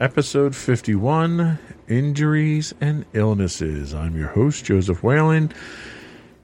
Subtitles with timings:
[0.00, 3.94] episode 51 Injuries and Illnesses.
[3.94, 5.52] I'm your host, Joseph Whalen,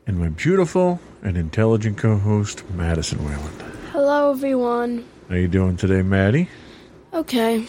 [0.06, 3.52] and my beautiful and intelligent co host, Madison Whalen.
[3.92, 5.06] Hello, everyone.
[5.28, 6.48] How you doing today, Maddie?
[7.14, 7.66] Okay.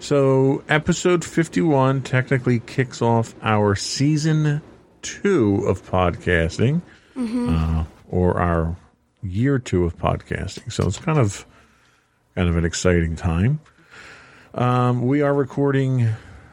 [0.00, 4.62] So, episode 51 technically kicks off our season
[5.02, 6.80] two of podcasting,
[7.16, 8.76] uh, or our
[9.22, 10.72] year two of podcasting.
[10.72, 11.44] So it's kind of
[12.34, 13.60] kind of an exciting time.
[14.54, 16.08] Um, we are recording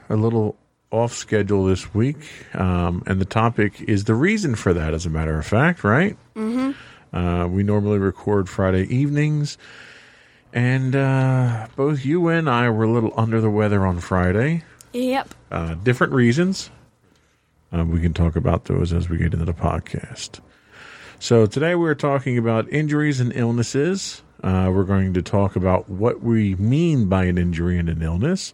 [0.09, 0.57] a little
[0.91, 2.17] off schedule this week,
[2.53, 4.93] um, and the topic is the reason for that.
[4.93, 6.17] As a matter of fact, right?
[6.35, 7.15] Mm-hmm.
[7.15, 9.57] Uh, we normally record Friday evenings,
[10.53, 14.63] and uh, both you and I were a little under the weather on Friday.
[14.93, 15.33] Yep.
[15.51, 16.69] Uh, different reasons.
[17.75, 20.39] Uh, we can talk about those as we get into the podcast.
[21.19, 24.21] So today we're talking about injuries and illnesses.
[24.43, 28.53] Uh, we're going to talk about what we mean by an injury and an illness.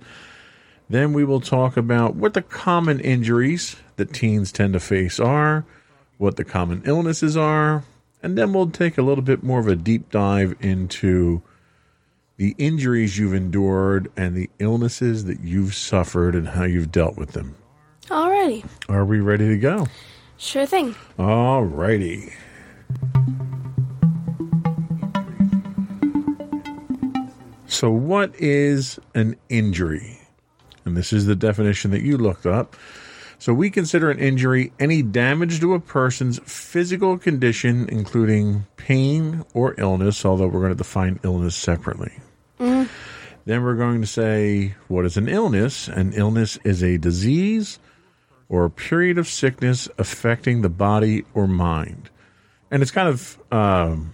[0.89, 5.65] Then we will talk about what the common injuries that teens tend to face are,
[6.17, 7.83] what the common illnesses are,
[8.21, 11.41] and then we'll take a little bit more of a deep dive into
[12.37, 17.31] the injuries you've endured and the illnesses that you've suffered and how you've dealt with
[17.33, 17.55] them.
[18.07, 18.65] Alrighty.
[18.89, 19.87] Are we ready to go?
[20.37, 20.95] Sure thing.
[21.19, 21.63] All
[27.81, 30.19] So, what is an injury?
[30.85, 32.75] And this is the definition that you looked up.
[33.39, 39.73] So, we consider an injury any damage to a person's physical condition, including pain or
[39.79, 42.11] illness, although we're going to define illness separately.
[42.59, 45.87] Then we're going to say, what is an illness?
[45.87, 47.79] An illness is a disease
[48.47, 52.11] or a period of sickness affecting the body or mind.
[52.69, 54.13] And it's kind of um,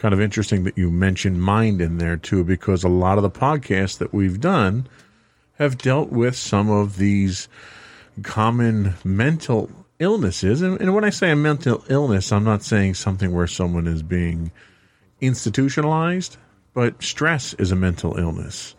[0.00, 3.30] kind of interesting that you mentioned mind in there too, because a lot of the
[3.30, 4.88] podcasts that we've done
[5.58, 7.48] have dealt with some of these
[8.22, 10.62] common mental illnesses.
[10.62, 14.02] And, and when I say a mental illness, I'm not saying something where someone is
[14.02, 14.50] being
[15.20, 16.38] institutionalized,
[16.72, 18.74] but stress is a mental illness.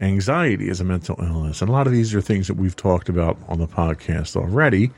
[0.00, 1.62] Anxiety is a mental illness.
[1.62, 4.90] And a lot of these are things that we've talked about on the podcast already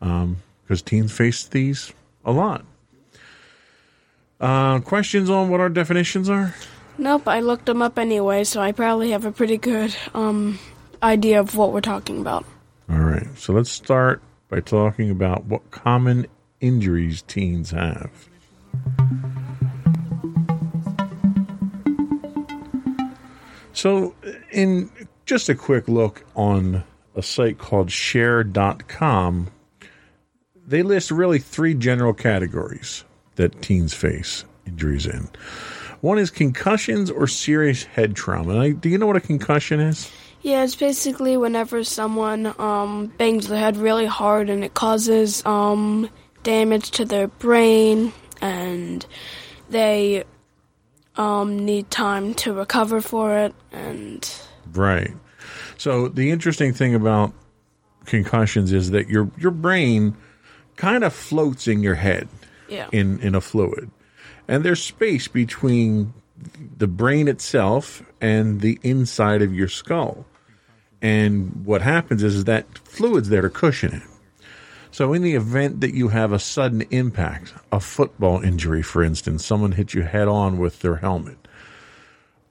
[0.00, 1.92] um, because teens face these
[2.24, 2.64] a lot.
[4.42, 6.52] Uh, questions on what our definitions are?
[6.98, 10.58] Nope, I looked them up anyway, so I probably have a pretty good um
[11.02, 12.44] idea of what we're talking about.
[12.90, 13.26] All right.
[13.36, 16.26] So let's start by talking about what common
[16.60, 18.10] injuries teens have.
[23.72, 24.14] So,
[24.50, 24.90] in
[25.24, 26.84] just a quick look on
[27.16, 29.48] a site called share.com,
[30.66, 33.04] they list really three general categories
[33.36, 35.28] that teens face injuries in.
[36.00, 38.58] One is concussions or serious head trauma.
[38.58, 40.10] I, do you know what a concussion is?
[40.42, 46.10] Yeah, it's basically whenever someone um bangs their head really hard and it causes um
[46.42, 49.06] damage to their brain and
[49.70, 50.24] they
[51.16, 54.28] um need time to recover for it and
[54.72, 55.12] Right.
[55.76, 57.32] So the interesting thing about
[58.06, 60.16] concussions is that your your brain
[60.76, 62.28] kind of floats in your head
[62.72, 62.88] yeah.
[62.92, 63.90] in in a fluid.
[64.48, 66.14] And there's space between
[66.76, 70.26] the brain itself and the inside of your skull.
[71.00, 74.02] And what happens is, that fluid's there to cushion it.
[74.90, 79.44] So in the event that you have a sudden impact, a football injury, for instance,
[79.44, 81.38] someone hits you head on with their helmet,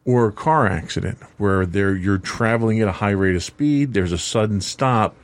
[0.05, 1.63] or a car accident where
[1.95, 5.15] you're traveling at a high rate of speed, there's a sudden stop,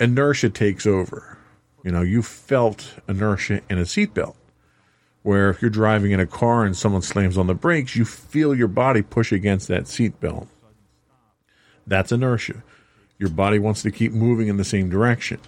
[0.00, 1.38] inertia takes over.
[1.84, 4.34] You know, you felt inertia in a seatbelt.
[5.22, 8.54] Where if you're driving in a car and someone slams on the brakes, you feel
[8.54, 10.48] your body push against that seatbelt.
[11.86, 12.62] That's inertia.
[13.18, 15.38] Your body wants to keep moving in the same direction.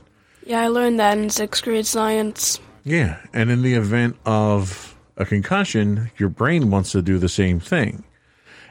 [0.44, 2.60] Yeah, I learned that in sixth grade science.
[2.84, 7.58] Yeah, and in the event of a concussion, your brain wants to do the same
[7.58, 8.04] thing.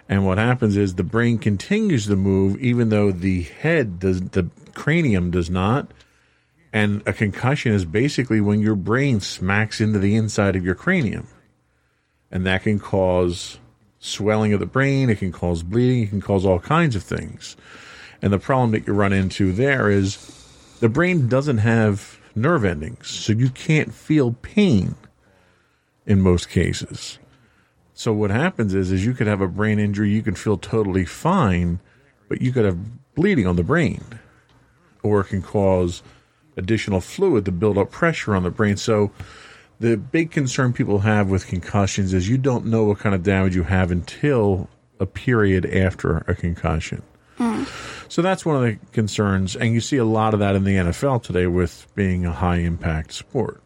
[0.08, 4.50] And what happens is the brain continues to move even though the head does the
[4.74, 5.92] cranium does not.
[6.76, 11.26] And a concussion is basically when your brain smacks into the inside of your cranium.
[12.30, 13.60] And that can cause
[14.00, 17.56] swelling of the brain, it can cause bleeding, it can cause all kinds of things.
[18.22, 20.18] And the problem that you run into there is
[20.82, 24.96] the brain doesn't have nerve endings, so you can't feel pain
[26.06, 27.20] in most cases.
[27.94, 31.06] So what happens is is you could have a brain injury, you can feel totally
[31.06, 31.80] fine,
[32.28, 34.04] but you could have bleeding on the brain.
[35.04, 36.04] Or it can cause
[36.58, 38.78] additional fluid to build up pressure on the brain.
[38.78, 39.12] So
[39.80, 43.56] the big concern people have with concussions is you don't know what kind of damage
[43.56, 44.70] you have until
[45.00, 47.02] a period after a concussion.
[48.08, 50.76] So that's one of the concerns, and you see a lot of that in the
[50.76, 53.62] NFL today with being a high impact sport.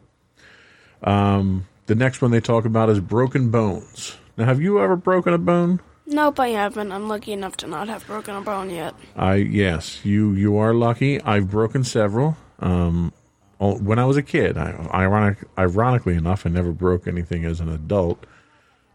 [1.04, 4.16] Um, the next one they talk about is broken bones.
[4.36, 5.80] Now, have you ever broken a bone?
[6.06, 6.90] Nope, I haven't.
[6.90, 8.94] I'm lucky enough to not have broken a bone yet.
[9.14, 11.20] I yes, you you are lucky.
[11.22, 12.36] I've broken several.
[12.60, 13.12] Um,
[13.60, 17.60] oh, when I was a kid, I, ironic, ironically enough, I never broke anything as
[17.60, 18.24] an adult.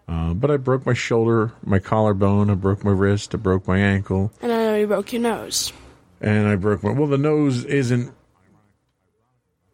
[0.08, 3.80] Uh, but I broke my shoulder, my collarbone, I broke my wrist, I broke my
[3.80, 5.74] ankle, And I know you broke your nose.
[6.22, 6.92] and I broke my.
[6.92, 8.14] Well, the nose isn't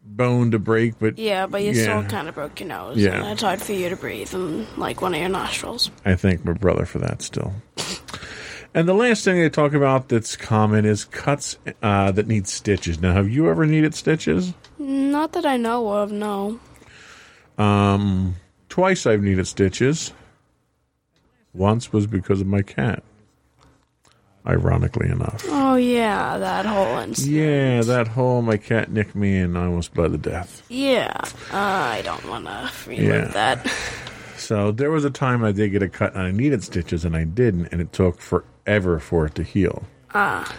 [0.04, 1.82] bone to break, but Yeah, but you Yeah.
[1.82, 2.96] still kind of broke your nose.
[2.96, 3.12] Yeah.
[3.22, 5.90] And it's hard for you to breathe in, like, one of your nostrils.
[6.04, 7.52] I thank my brother for that still.
[8.74, 13.00] And the last thing they talk about that's common is cuts uh, that need stitches.
[13.00, 14.54] Now, have you ever needed stitches?
[14.78, 16.58] Not that I know of, no.
[17.58, 18.36] Um,
[18.70, 20.12] twice I've needed stitches.
[21.52, 23.02] Once was because of my cat.
[24.46, 25.44] Ironically enough.
[25.48, 27.32] Oh, yeah, that whole incident.
[27.36, 30.62] Yeah, that hole my cat nicked me and I almost bled to death.
[30.68, 31.12] Yeah,
[31.52, 33.24] uh, I don't want to relive Yeah.
[33.26, 33.72] that.
[34.52, 37.16] So there was a time I did get a cut and I needed stitches and
[37.16, 39.84] I didn't, and it took forever for it to heal.
[40.12, 40.54] Ah,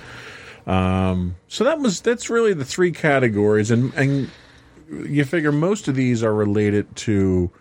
[0.65, 4.31] Um, so that was that's really the three categories, and and
[4.89, 7.51] you figure most of these are related to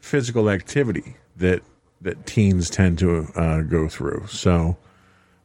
[0.00, 1.62] physical activity that
[2.00, 4.26] that teens tend to uh, go through.
[4.26, 4.76] So,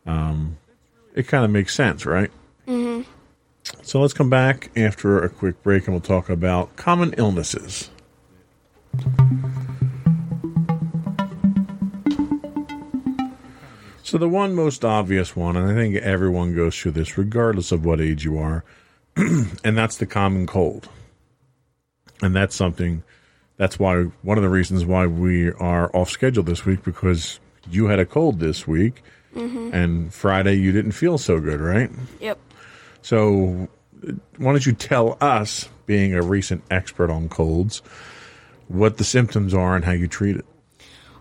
[0.08, 0.58] um,
[1.14, 2.32] it kind of makes sense, right?
[2.68, 3.08] Mm-hmm.
[3.84, 7.92] So let's come back after a quick break, and we'll talk about common illnesses.
[14.16, 17.84] So the one most obvious one, and I think everyone goes through this, regardless of
[17.84, 18.64] what age you are,
[19.18, 20.88] and that's the common cold.
[22.22, 23.04] And that's something.
[23.58, 27.88] That's why one of the reasons why we are off schedule this week because you
[27.88, 29.04] had a cold this week,
[29.36, 29.72] mm-hmm.
[29.74, 31.92] and Friday you didn't feel so good, right?
[32.22, 32.40] yep.
[33.02, 33.68] So
[34.38, 37.82] why don't you tell us, being a recent expert on colds,
[38.70, 40.46] what the symptoms are and how you treat it?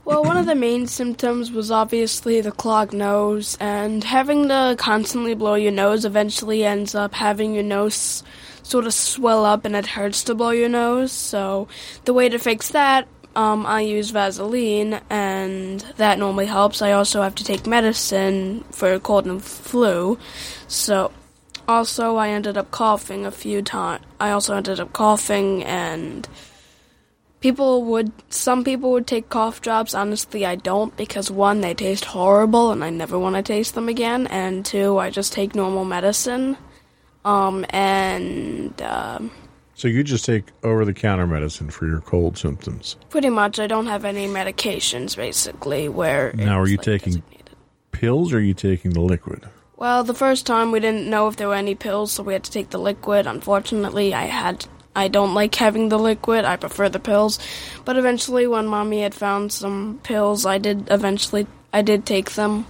[0.05, 5.35] Well, one of the main symptoms was obviously the clogged nose, and having to constantly
[5.35, 8.23] blow your nose eventually ends up having your nose
[8.63, 11.11] sort of swell up and it hurts to blow your nose.
[11.11, 11.69] So,
[12.05, 16.83] the way to fix that, um, I use Vaseline, and that normally helps.
[16.83, 20.19] I also have to take medicine for cold and flu.
[20.69, 21.13] So,
[21.67, 24.05] also, I ended up coughing a few times.
[24.21, 26.29] I also ended up coughing and
[27.45, 32.07] people would some people would take cough drops honestly i don't because one they taste
[32.07, 35.85] horrible and i never want to taste them again and two i just take normal
[35.85, 36.57] medicine
[37.27, 39.31] um and um
[39.75, 42.97] So you just take over the counter medicine for your cold symptoms.
[43.11, 47.23] pretty much i don't have any medications basically where Now, are you like, taking-
[47.93, 49.45] Pills or are you taking the liquid?
[49.77, 52.45] well the first time we didn't know if there were any pills so we had
[52.45, 54.65] to take the liquid unfortunately i had
[54.97, 56.45] I don't like having the liquid.
[56.45, 57.39] I prefer the pills.
[57.85, 62.67] But eventually when mommy had found some pills, I did eventually I did take them.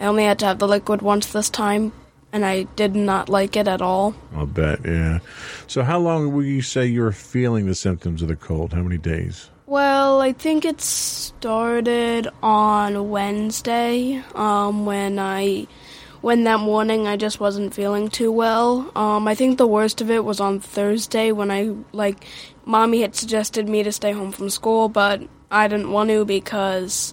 [0.00, 1.92] I only had to have the liquid once this time
[2.32, 4.14] and I did not like it at all.
[4.34, 5.18] I'll bet, yeah.
[5.66, 8.72] So how long will you say you're feeling the symptoms of the cold?
[8.72, 9.50] How many days?
[9.66, 15.66] Well, I think it started on Wednesday, um, when I
[16.22, 18.90] when that morning I just wasn't feeling too well.
[18.96, 22.24] Um, I think the worst of it was on Thursday when I like
[22.64, 27.12] mommy had suggested me to stay home from school, but I didn't want to because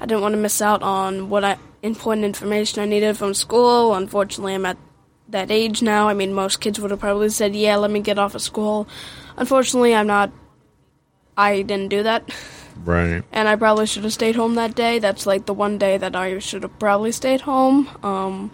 [0.00, 3.94] I didn't want to miss out on what I important information I needed from school.
[3.94, 4.78] Unfortunately, I'm at
[5.28, 6.08] that age now.
[6.08, 8.86] I mean, most kids would have probably said, "Yeah, let me get off of school."
[9.36, 10.30] Unfortunately, I'm not.
[11.36, 12.30] I didn't do that,
[12.84, 13.22] Right.
[13.32, 14.98] and I probably should have stayed home that day.
[14.98, 17.88] That's like the one day that I should have probably stayed home.
[18.02, 18.50] Um,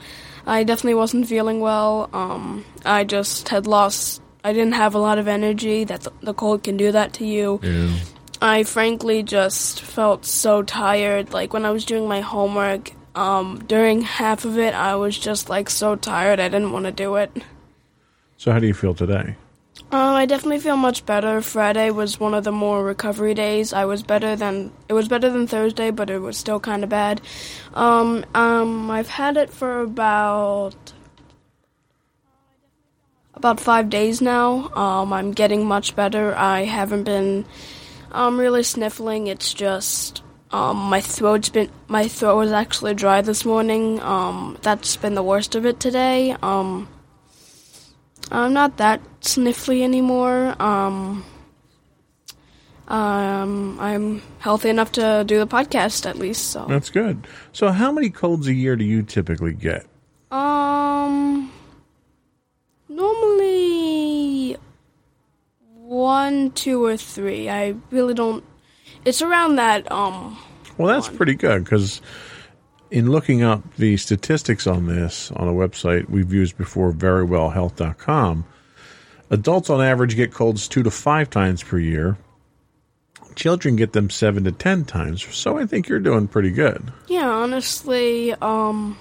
[0.46, 2.08] I definitely wasn't feeling well.
[2.12, 4.22] Um, I just had lost.
[4.42, 5.84] I didn't have a lot of energy.
[5.84, 7.60] That the, the cold can do that to you.
[7.62, 7.94] Yeah.
[8.42, 11.32] I frankly just felt so tired.
[11.32, 15.50] Like when I was doing my homework, um, during half of it, I was just
[15.50, 16.40] like so tired.
[16.40, 17.30] I didn't want to do it.
[18.38, 19.36] So, how do you feel today?
[19.92, 21.40] Um, I definitely feel much better.
[21.42, 23.72] Friday was one of the more recovery days.
[23.72, 26.90] I was better than it was better than Thursday, but it was still kind of
[26.90, 27.20] bad.
[27.74, 30.76] Um, um, I've had it for about
[33.34, 34.70] about five days now.
[34.74, 36.36] Um, I'm getting much better.
[36.36, 37.44] I haven't been
[38.12, 39.26] um really sniffling.
[39.26, 44.00] It's just um my throat's been my throat was actually dry this morning.
[44.02, 46.36] Um, that's been the worst of it today.
[46.42, 46.86] Um.
[48.30, 50.54] I'm not that sniffly anymore.
[50.62, 51.24] Um,
[52.88, 56.50] um, I'm healthy enough to do the podcast at least.
[56.50, 57.26] So, That's good.
[57.52, 59.86] So, how many colds a year do you typically get?
[60.32, 61.50] um,
[62.88, 64.56] normally
[65.74, 67.48] one, two, or three.
[67.48, 68.44] I really don't.
[69.04, 69.90] It's around that.
[69.90, 70.38] Um,
[70.78, 72.00] Well, that's pretty good because
[72.90, 78.44] in looking up the statistics on this on a website we've used before, verywellhealth.com,
[79.30, 82.18] adults on average get colds two to five times per year.
[83.36, 85.22] Children get them seven to ten times.
[85.34, 86.92] So I think you're doing pretty good.
[87.06, 88.98] yeah, honestly, um,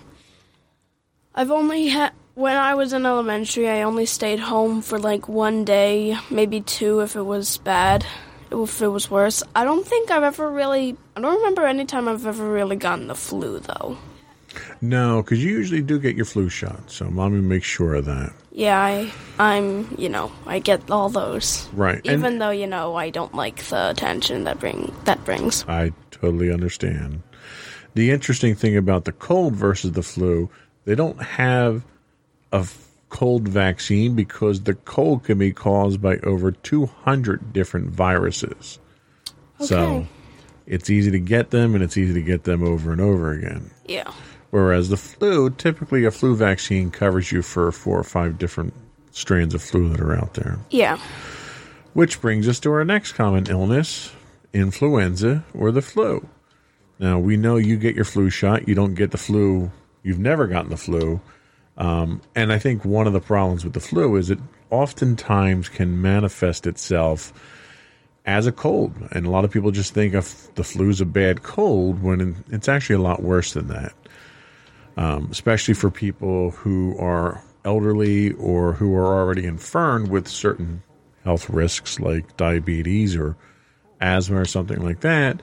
[1.36, 2.13] I've only had.
[2.36, 7.01] When I was in elementary, I only stayed home for like one day, maybe two
[7.01, 8.05] if it was bad,
[8.51, 9.44] if it was worse.
[9.56, 10.98] I don't think I've ever really.
[11.15, 13.98] I don't remember any time I've ever really gotten the flu, though.
[14.82, 16.89] No, because you usually do get your flu shot.
[16.89, 18.34] So mommy makes sure of that.
[18.51, 21.68] Yeah, I, I'm, you know, I get all those.
[21.74, 22.01] Right.
[22.03, 25.65] Even and though, you know, I don't like the attention that bring that brings.
[25.68, 27.22] I totally understand.
[27.94, 30.50] The interesting thing about the cold versus the flu,
[30.86, 31.86] they don't have
[32.51, 32.65] a
[33.10, 38.80] cold vaccine because the cold can be caused by over 200 different viruses.
[39.60, 40.08] So
[40.66, 43.72] it's easy to get them and it's easy to get them over and over again.
[43.86, 44.12] Yeah.
[44.51, 48.74] Whereas the flu, typically a flu vaccine covers you for four or five different
[49.12, 50.60] strains of flu that are out there.
[50.70, 50.98] Yeah.
[51.94, 54.12] Which brings us to our next common illness
[54.54, 56.28] influenza or the flu.
[56.98, 59.72] Now, we know you get your flu shot, you don't get the flu,
[60.04, 61.22] you've never gotten the flu.
[61.79, 66.01] Um, and I think one of the problems with the flu is it oftentimes can
[66.01, 67.33] manifest itself
[68.25, 68.93] as a cold.
[69.12, 72.43] And a lot of people just think of the flu as a bad cold when
[72.50, 73.93] it's actually a lot worse than that
[75.00, 80.83] um, especially for people who are elderly or who are already infirmed with certain
[81.24, 83.38] health risks like diabetes or
[84.01, 85.41] asthma or something like that.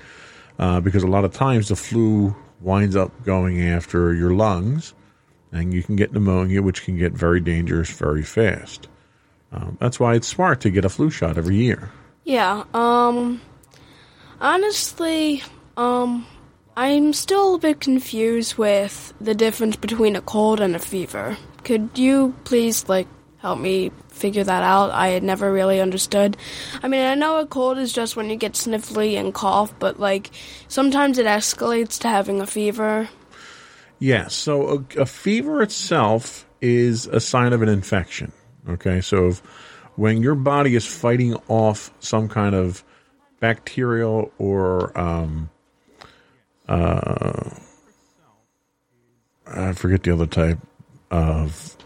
[0.58, 4.92] Uh, because a lot of times the flu winds up going after your lungs
[5.52, 8.88] and you can get pneumonia, which can get very dangerous very fast.
[9.52, 11.90] Um, that's why it's smart to get a flu shot every year.
[12.24, 12.64] Yeah.
[12.74, 13.40] Um.
[14.38, 15.42] Honestly,
[15.78, 16.26] um,
[16.76, 21.38] I'm still a bit confused with the difference between a cold and a fever.
[21.64, 24.90] Could you please, like, help me figure that out?
[24.90, 26.36] I had never really understood.
[26.82, 29.98] I mean, I know a cold is just when you get sniffly and cough, but,
[29.98, 30.30] like,
[30.68, 33.08] sometimes it escalates to having a fever.
[33.98, 34.34] Yes.
[34.34, 38.32] So a, a fever itself is a sign of an infection.
[38.68, 39.00] Okay.
[39.00, 39.38] So if,
[39.96, 42.84] when your body is fighting off some kind of
[43.40, 45.50] bacterial or um,
[46.68, 47.50] uh,
[49.46, 50.58] I forget the other type
[51.10, 51.76] of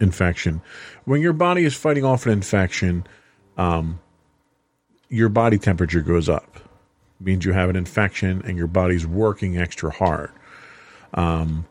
[0.00, 0.60] infection.
[1.04, 3.06] When your body is fighting off an infection,
[3.56, 4.00] um,
[5.08, 6.60] your body temperature goes up.
[7.20, 10.30] means you have an infection and your body's working extra hard.
[11.14, 11.66] Um,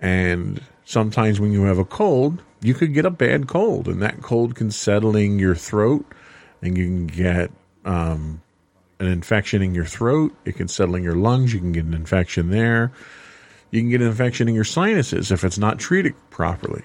[0.00, 4.22] and sometimes when you have a cold, you could get a bad cold, and that
[4.22, 6.04] cold can settle in your throat,
[6.62, 7.50] and you can get
[7.84, 8.42] um,
[8.98, 10.34] an infection in your throat.
[10.44, 11.52] It can settle in your lungs.
[11.52, 12.92] You can get an infection there.
[13.70, 16.84] You can get an infection in your sinuses if it's not treated properly.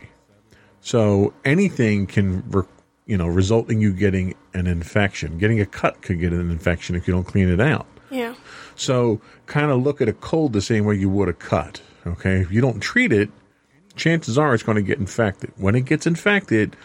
[0.81, 2.63] So anything can, re-
[3.05, 5.37] you know, result in you getting an infection.
[5.37, 7.85] Getting a cut could get an infection if you don't clean it out.
[8.09, 8.33] Yeah.
[8.75, 11.81] So kind of look at a cold the same way you would a cut.
[12.07, 13.29] Okay, if you don't treat it,
[13.95, 15.51] chances are it's going to get infected.
[15.57, 16.75] When it gets infected,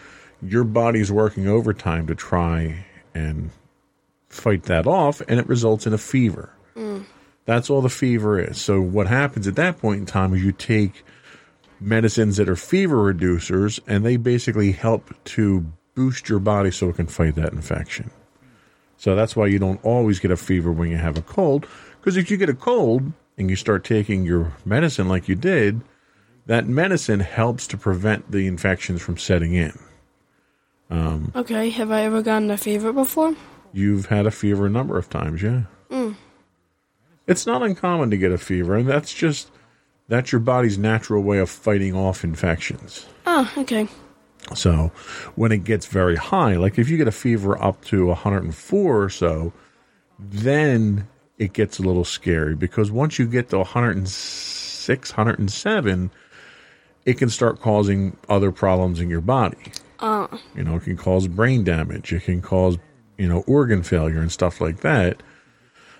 [0.41, 3.51] your body's working overtime to try and
[4.29, 6.51] fight that off, and it results in a fever.
[6.75, 7.05] Mm.
[7.45, 8.59] That's all the fever is.
[8.59, 11.03] So what happens at that point in time is you take
[11.79, 16.97] medicines that are fever reducers, and they basically help to boost your body so it
[16.97, 18.11] can fight that infection.
[18.97, 21.67] So that's why you don't always get a fever when you have a cold.
[21.99, 25.81] Because if you get a cold and you start taking your medicine like you did,
[26.45, 29.77] that medicine helps to prevent the infections from setting in.
[30.89, 33.35] Um, okay, have I ever gotten a fever before?
[33.73, 35.63] You've had a fever a number of times, yeah.
[35.89, 36.15] Mm.
[37.27, 39.51] It's not uncommon to get a fever, and that's just
[40.07, 43.07] that's your body's natural way of fighting off infections.
[43.25, 43.87] Oh, okay.
[44.53, 44.91] So
[45.35, 49.09] when it gets very high, like if you get a fever up to 104 or
[49.09, 49.53] so,
[50.19, 56.11] then it gets a little scary because once you get to 106, 107,
[57.05, 59.57] it can start causing other problems in your body.
[59.99, 62.11] Uh, You know, it can cause brain damage.
[62.13, 62.77] It can cause,
[63.17, 65.21] you know, organ failure and stuff like that.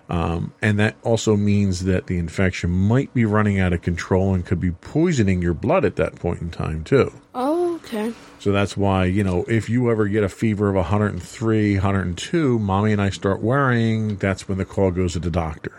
[0.08, 4.46] Um, and that also means that the infection might be running out of control and
[4.46, 7.12] could be poisoning your blood at that point in time, too.
[7.34, 8.14] oh, okay.
[8.40, 12.92] So that's why, you know, if you ever get a fever of 103, 102, mommy
[12.92, 15.72] and I start worrying, that's when the call goes to the doctor.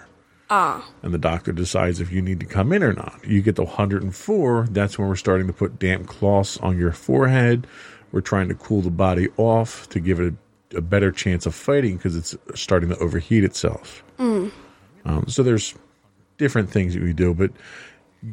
[0.48, 3.20] Ah, And the doctor decides if you need to come in or not.
[3.26, 7.66] You get to 104, that's when we're starting to put damp cloths on your forehead.
[8.12, 10.34] We're trying to cool the body off to give it
[10.72, 14.04] a, a better chance of fighting because it's starting to overheat itself.
[15.04, 15.74] Um, so there's
[16.38, 17.50] different things that we do, but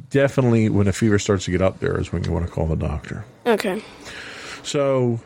[0.09, 2.67] definitely when a fever starts to get up there is when you want to call
[2.67, 3.25] the doctor.
[3.45, 3.81] okay.
[4.63, 5.19] So,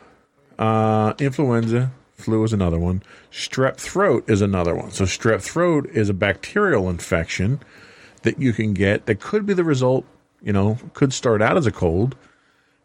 [0.58, 3.02] uh, influenza, flu is another one.
[3.30, 4.90] Strep throat is another one.
[4.90, 7.60] So, strep throat is a bacterial infection
[8.22, 10.04] that you can get that could be the result,
[10.42, 12.16] you know, could start out as a cold,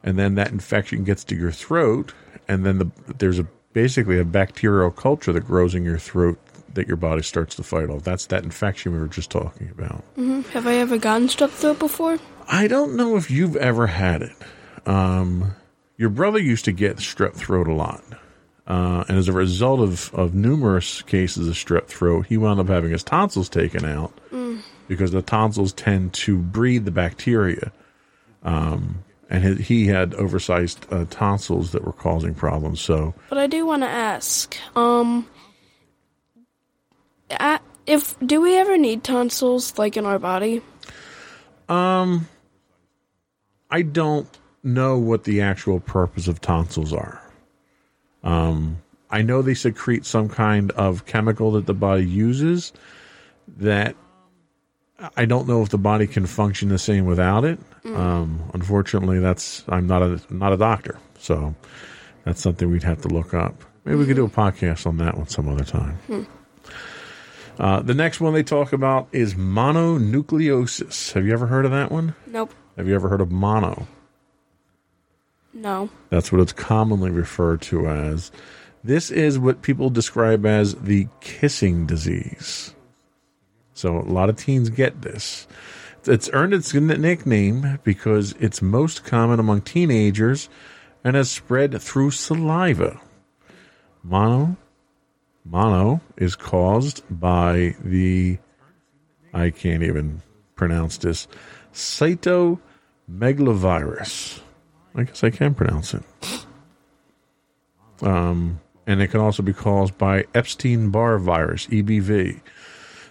[0.03, 2.13] and then that infection gets to your throat,
[2.47, 6.39] and then the, there's a basically a bacterial culture that grows in your throat
[6.73, 8.03] that your body starts to fight off.
[8.03, 10.03] That's that infection we were just talking about.
[10.51, 12.19] Have I ever gotten strep throat before?
[12.47, 14.35] I don't know if you've ever had it.
[14.85, 15.55] Um,
[15.97, 18.03] your brother used to get strep throat a lot.
[18.65, 22.67] Uh, and as a result of, of numerous cases of strep throat, he wound up
[22.67, 24.13] having his tonsils taken out
[24.87, 27.71] because the tonsils tend to breed the bacteria.
[28.41, 32.81] Um, and he, he had oversized uh, tonsils that were causing problems.
[32.81, 35.27] So, But I do want to ask, um,
[37.85, 40.61] if do we ever need tonsils like in our body?
[41.69, 42.27] Um,
[43.69, 44.27] I don't
[44.63, 47.21] know what the actual purpose of tonsils are.
[48.23, 52.73] Um, I know they secrete some kind of chemical that the body uses
[53.57, 53.95] that
[55.17, 57.59] I don't know if the body can function the same without it.
[57.85, 61.53] Um, unfortunately, that's I'm not a not a doctor, so
[62.23, 63.63] that's something we'd have to look up.
[63.85, 65.99] Maybe we could do a podcast on that one some other time.
[67.59, 71.13] Uh, the next one they talk about is mononucleosis.
[71.13, 72.15] Have you ever heard of that one?
[72.27, 72.53] Nope.
[72.77, 73.87] Have you ever heard of mono?
[75.53, 75.89] No.
[76.09, 78.31] That's what it's commonly referred to as.
[78.83, 82.73] This is what people describe as the kissing disease.
[83.73, 85.47] So a lot of teens get this.
[86.05, 90.49] It's earned its nickname because it's most common among teenagers
[91.03, 92.99] and has spread through saliva.
[94.03, 94.57] Mono
[95.45, 98.37] mono is caused by the
[99.33, 100.21] I can't even
[100.55, 101.27] pronounce this
[101.73, 104.41] cytomegalovirus.
[104.95, 106.03] I guess I can pronounce it.
[108.01, 112.41] Um, and it can also be caused by Epstein Barr virus, EBV.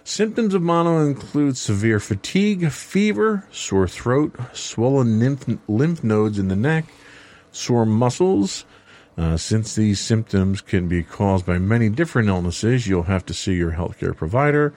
[0.05, 6.55] Symptoms of mono include severe fatigue, fever, sore throat, swollen lymph, lymph nodes in the
[6.55, 6.85] neck,
[7.51, 8.65] sore muscles.
[9.15, 13.53] Uh, since these symptoms can be caused by many different illnesses, you'll have to see
[13.53, 14.73] your healthcare provider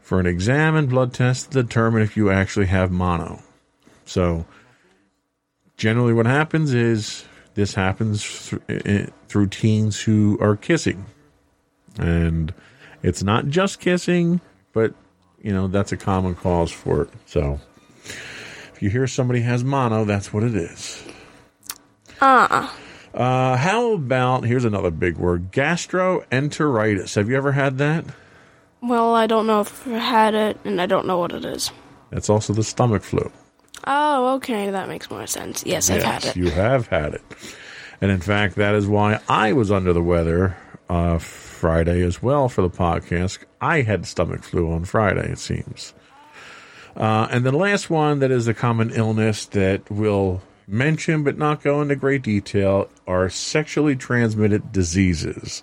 [0.00, 3.42] for an exam and blood test to determine if you actually have mono.
[4.04, 4.44] So,
[5.76, 11.06] generally, what happens is this happens th- through teens who are kissing.
[11.96, 12.52] And
[13.02, 14.40] it's not just kissing,
[14.72, 14.94] but,
[15.40, 17.10] you know, that's a common cause for it.
[17.26, 17.60] So,
[18.04, 21.04] if you hear somebody has mono, that's what it is.
[22.20, 22.74] Ah.
[22.74, 22.83] Uh,
[23.14, 27.14] how about, here's another big word gastroenteritis.
[27.14, 28.04] Have you ever had that?
[28.82, 31.70] Well, I don't know if I had it, and I don't know what it is.
[32.10, 33.30] That's also the stomach flu.
[33.86, 35.64] Oh, okay, that makes more sense.
[35.66, 36.36] Yes, I've had it.
[36.36, 37.22] you have had it.
[38.00, 40.56] And in fact, that is why I was under the weather
[40.88, 43.38] uh, Friday as well for the podcast.
[43.60, 45.94] I had stomach flu on Friday, it seems.
[46.96, 51.62] Uh, and the last one that is a common illness that we'll mention but not
[51.62, 55.62] go into great detail are sexually transmitted diseases.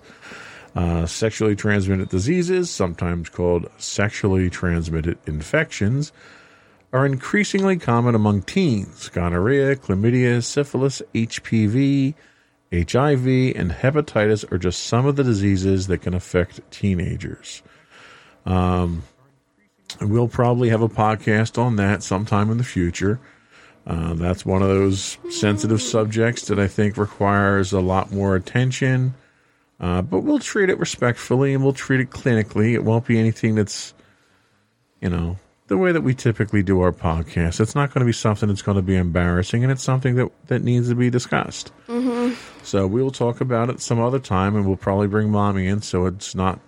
[0.74, 6.12] Uh, sexually transmitted diseases, sometimes called sexually transmitted infections,
[6.92, 9.08] are increasingly common among teens.
[9.10, 12.14] Gonorrhea, chlamydia, syphilis, HPV,
[12.72, 17.62] HIV, and hepatitis are just some of the diseases that can affect teenagers.
[18.46, 19.02] Um,
[20.00, 23.20] we'll probably have a podcast on that sometime in the future.
[23.86, 29.14] Uh, that's one of those sensitive subjects that I think requires a lot more attention.
[29.80, 32.74] Uh, but we'll treat it respectfully and we'll treat it clinically.
[32.74, 33.92] It won't be anything that's,
[35.00, 37.58] you know, the way that we typically do our podcast.
[37.58, 40.30] It's not going to be something that's going to be embarrassing, and it's something that,
[40.48, 41.72] that needs to be discussed.
[41.88, 42.34] Mm-hmm.
[42.62, 46.06] So we'll talk about it some other time, and we'll probably bring mommy in so
[46.06, 46.60] it's not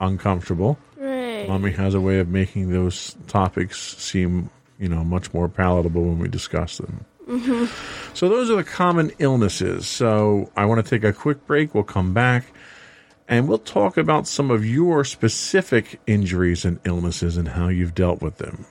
[0.00, 0.78] uncomfortable.
[0.96, 1.46] Right.
[1.46, 6.18] Mommy has a way of making those topics seem, you know, much more palatable when
[6.18, 7.04] we discuss them.
[8.14, 9.88] So those are the common illnesses.
[9.88, 11.74] So I want to take a quick break.
[11.74, 12.44] We'll come back
[13.28, 18.22] and we'll talk about some of your specific injuries and illnesses and how you've dealt
[18.22, 18.66] with them.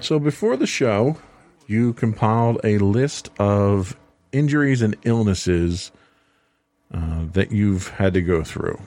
[0.00, 1.18] So before the show,
[1.68, 3.96] you compiled a list of
[4.32, 5.92] injuries and illnesses
[6.92, 8.80] uh, that you've had to go through.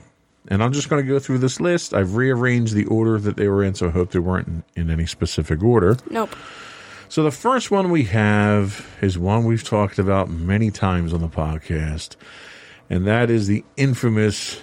[0.48, 1.94] And I'm just going to go through this list.
[1.94, 4.90] I've rearranged the order that they were in, so I hope they weren't in, in
[4.90, 5.96] any specific order.
[6.10, 6.34] Nope.
[7.08, 11.28] So the first one we have is one we've talked about many times on the
[11.28, 12.16] podcast,
[12.90, 14.60] and that is the infamous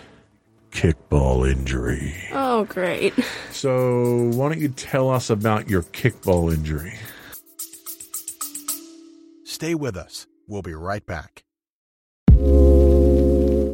[0.72, 2.13] kickball injury.
[2.32, 3.13] Oh, great.
[3.52, 6.94] So why don't you tell us about your kickball injury?
[9.44, 10.28] Stay with us.
[10.48, 11.44] We'll be right back.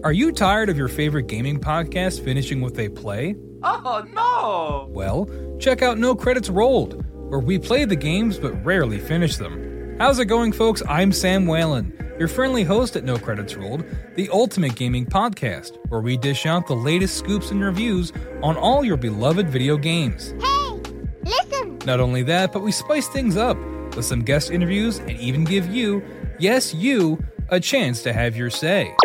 [0.08, 3.36] Are you tired of your favorite gaming podcast finishing with a play?
[3.62, 4.90] Oh no!
[4.90, 9.98] Well, check out No Credits Rolled, where we play the games but rarely finish them.
[10.00, 10.82] How's it going, folks?
[10.88, 13.84] I'm Sam Whalen, your friendly host at No Credits Rolled,
[14.16, 18.86] the ultimate gaming podcast, where we dish out the latest scoops and reviews on all
[18.86, 20.34] your beloved video games.
[20.40, 20.82] Hey,
[21.24, 21.80] listen!
[21.86, 23.58] Not only that, but we spice things up
[23.94, 26.02] with some guest interviews and even give you,
[26.40, 28.96] yes, you, a chance to have your say.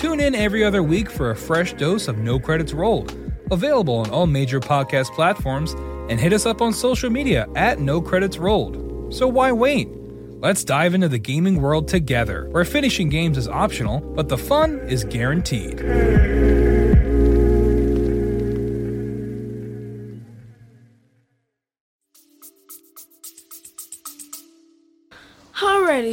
[0.00, 3.14] Tune in every other week for a fresh dose of No Credits Rolled,
[3.50, 5.72] available on all major podcast platforms,
[6.08, 9.12] and hit us up on social media at No Credits Rolled.
[9.12, 9.90] So why wait?
[10.40, 14.78] Let's dive into the gaming world together, where finishing games is optional, but the fun
[14.88, 15.80] is guaranteed.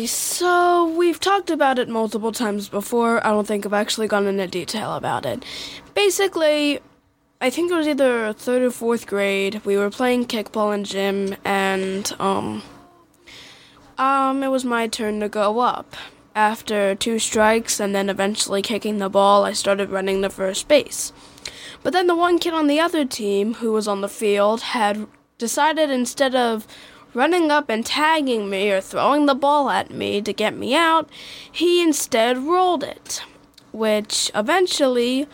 [0.08, 3.26] So we've talked about it multiple times before.
[3.26, 5.43] I don't think I've actually gone into detail about it.
[5.93, 6.80] Basically,
[7.39, 9.62] I think it was either third or fourth grade.
[9.65, 12.63] We were playing kickball in gym, and um,
[13.98, 15.96] um, it was my turn to go up.
[16.36, 21.12] After two strikes and then eventually kicking the ball, I started running the first base.
[21.84, 25.08] But then the one kid on the other team who was on the field had
[25.38, 26.67] decided instead of
[27.17, 31.10] running up and tagging me or throwing the ball at me to get me out,
[31.51, 33.23] he instead rolled it,
[33.71, 35.27] which eventually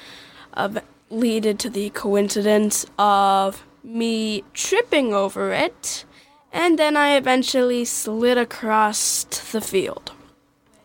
[0.54, 6.06] uh, leaded to the coincidence of me tripping over it,
[6.54, 10.14] and then I eventually slid across the field.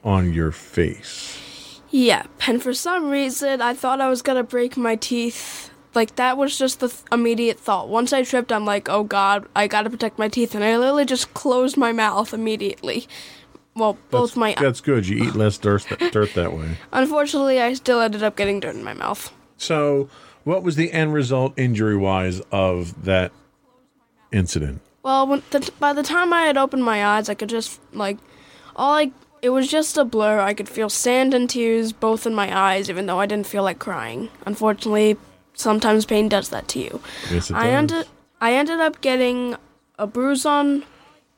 [0.03, 1.81] On your face.
[1.91, 5.71] Yep, and for some reason, I thought I was gonna break my teeth.
[5.99, 7.89] Like, that was just the th- immediate thought.
[7.89, 11.05] Once I tripped, I'm like, oh god, I gotta protect my teeth, and I literally
[11.05, 13.09] just closed my mouth immediately.
[13.75, 14.55] Well, both That's- my.
[14.63, 15.09] That's good.
[15.09, 16.77] You eat less dirt, dirt that way.
[16.93, 19.33] Unfortunately, I still ended up getting dirt in my mouth.
[19.57, 20.09] So,
[20.45, 23.33] what was the end result injury wise of that
[24.31, 24.81] incident?
[25.03, 28.19] Well, when the, by the time I had opened my eyes, I could just, like,
[28.77, 29.11] all I.
[29.43, 30.39] It was just a blur.
[30.39, 33.65] I could feel sand and tears both in my eyes, even though I didn't feel
[33.65, 34.29] like crying.
[34.47, 35.17] Unfortunately,
[35.59, 37.01] sometimes pain does that to you.
[37.31, 37.75] Yes, I does.
[37.75, 38.07] ended
[38.41, 39.57] I ended up getting
[39.99, 40.85] a bruise on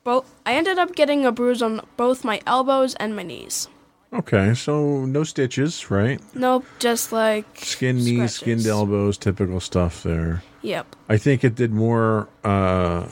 [0.05, 3.69] both I ended up getting a bruise on both my elbows and my knees.
[4.13, 6.21] Okay, so no stitches, right?
[6.35, 10.43] Nope, just like Skin knees, skinned elbows, typical stuff there.
[10.63, 10.97] Yep.
[11.09, 13.09] I think it did more uh,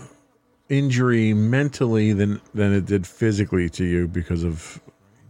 [0.69, 4.81] injury mentally than than it did physically to you because of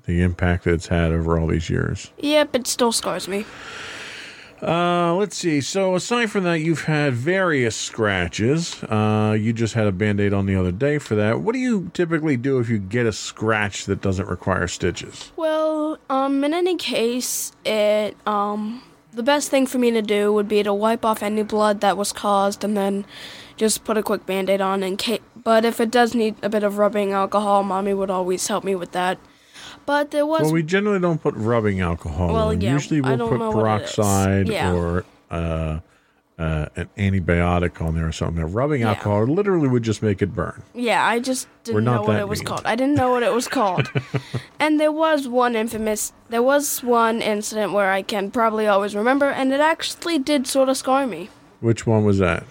[0.06, 2.10] the impact that it's had over all these years.
[2.18, 3.44] Yep, it still scars me.
[4.62, 5.60] Uh, let's see.
[5.60, 8.82] So aside from that, you've had various scratches.
[8.84, 11.40] Uh, you just had a band-aid on the other day for that.
[11.40, 15.32] What do you typically do if you get a scratch that doesn't require stitches?
[15.36, 20.48] Well, um in any case, it um the best thing for me to do would
[20.48, 23.04] be to wipe off any blood that was caused and then
[23.56, 24.96] just put a quick band-aid on in
[25.42, 28.74] but if it does need a bit of rubbing alcohol, mommy would always help me
[28.74, 29.18] with that.
[29.86, 32.60] But there was Well, we generally don't put rubbing alcohol Well, on.
[32.60, 33.94] yeah, Usually we'll don't put know what it is.
[33.94, 34.72] peroxide Yeah.
[34.72, 35.80] or uh,
[36.38, 38.40] uh, an antibiotic on there or something.
[38.40, 38.90] Now, rubbing Yeah.
[38.90, 40.62] alcohol literally would just make it burn.
[40.72, 42.46] Yeah, I just didn't know what it was mean.
[42.46, 42.62] called.
[42.64, 43.90] I didn't know what it was called.
[44.60, 49.26] And there was one infamous, there was one incident where I can probably always remember,
[49.26, 51.28] and it actually did sort of scar me.
[51.60, 52.44] Which one was that?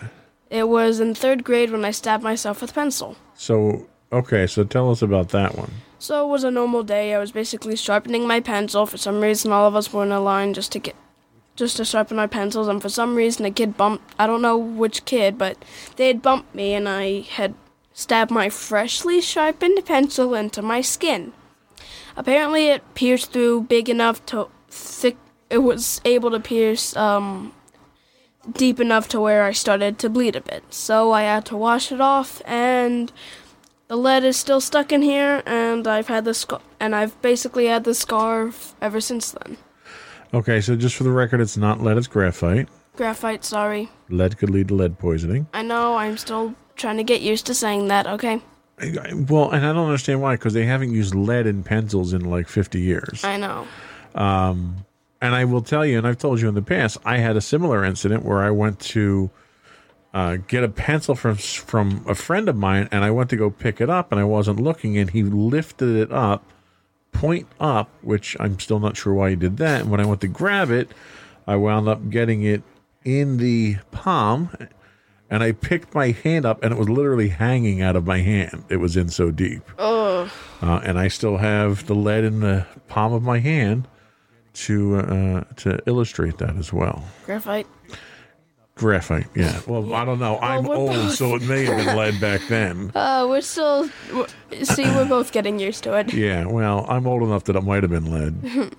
[0.50, 3.16] It was in third grade when I stabbed myself with a pencil.
[3.36, 5.72] So, okay, so tell us about that one.
[6.00, 7.14] So it was a normal day.
[7.14, 8.86] I was basically sharpening my pencil.
[8.86, 10.96] For some reason, all of us were in a line just to get,
[11.56, 12.68] just to sharpen our pencils.
[12.68, 14.14] And for some reason, a kid bumped.
[14.20, 15.64] I don't know which kid, but
[15.96, 17.56] they had bumped me, and I had
[17.94, 21.34] stabbed my freshly sharpened pencil into my skin.
[22.16, 25.18] Apparently, it pierced through big enough to thick.
[25.50, 27.54] It was able to pierce um,
[28.52, 30.64] deep enough to where I started to bleed a bit.
[30.74, 33.12] So I had to wash it off, and
[33.88, 37.68] the lead is still stuck in here, and I've had the scar, and I've basically
[37.68, 39.58] had the scar ever since then.
[40.34, 42.68] Okay, so just for the record, it's not lead, it's graphite.
[42.98, 43.90] Graphite, sorry.
[44.10, 45.48] Lead could lead to lead poisoning.
[45.54, 45.96] I know.
[45.96, 48.08] I'm still trying to get used to saying that.
[48.08, 48.42] Okay.
[48.80, 52.48] Well, and I don't understand why, because they haven't used lead in pencils in like
[52.48, 53.24] 50 years.
[53.24, 53.68] I know.
[54.16, 54.86] Um,
[55.22, 57.42] and I will tell you, and I've told you in the past, I had a
[57.42, 59.30] similar incident where I went to
[60.14, 63.50] uh, get a pencil from from a friend of mine, and I went to go
[63.50, 66.44] pick it up, and I wasn't looking, and he lifted it up,
[67.12, 69.82] point up, which I'm still not sure why he did that.
[69.82, 70.92] And when I went to grab it,
[71.46, 72.64] I wound up getting it
[73.04, 74.50] in the palm,
[75.30, 78.64] and I picked my hand up, and it was literally hanging out of my hand.
[78.70, 79.62] It was in so deep.
[79.78, 83.88] Oh, uh, and I still have the lead in the palm of my hand
[84.54, 87.04] to uh, to illustrate that as well.
[87.26, 87.68] graphite.
[88.78, 89.60] Graphite, yeah.
[89.68, 90.38] Well, I don't know.
[90.40, 92.92] I'm old, both- so it may have been lead back then.
[92.96, 93.90] Uh, we're still.
[94.64, 96.14] see, we're both getting used to it.
[96.14, 98.74] Yeah, well, I'm old enough that it might have been lead.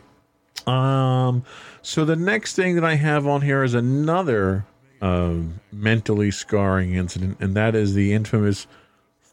[0.67, 1.45] um,
[1.83, 4.65] so the next thing that I have on here is another
[5.01, 8.67] um mentally scarring incident, and that is the infamous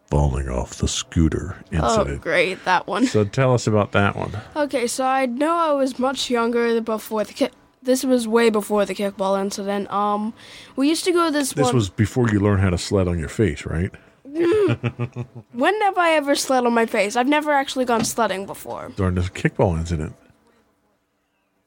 [0.08, 2.20] falling off the scooter incident.
[2.20, 3.06] Oh, great, that one.
[3.08, 4.32] So tell us about that one.
[4.56, 7.50] Okay, so I know I was much younger before the.
[7.86, 9.90] This was way before the kickball incident.
[9.92, 10.34] Um,
[10.76, 11.76] we used to go this, This one.
[11.76, 13.92] was before you learned how to sled on your face, right?
[15.54, 17.16] when have I ever sled on my face?
[17.16, 18.92] I've never actually gone sledding before.
[18.96, 20.14] during this kickball incident.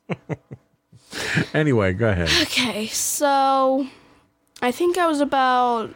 [1.55, 2.29] anyway, go ahead.
[2.43, 3.87] Okay, so
[4.61, 5.95] I think I was about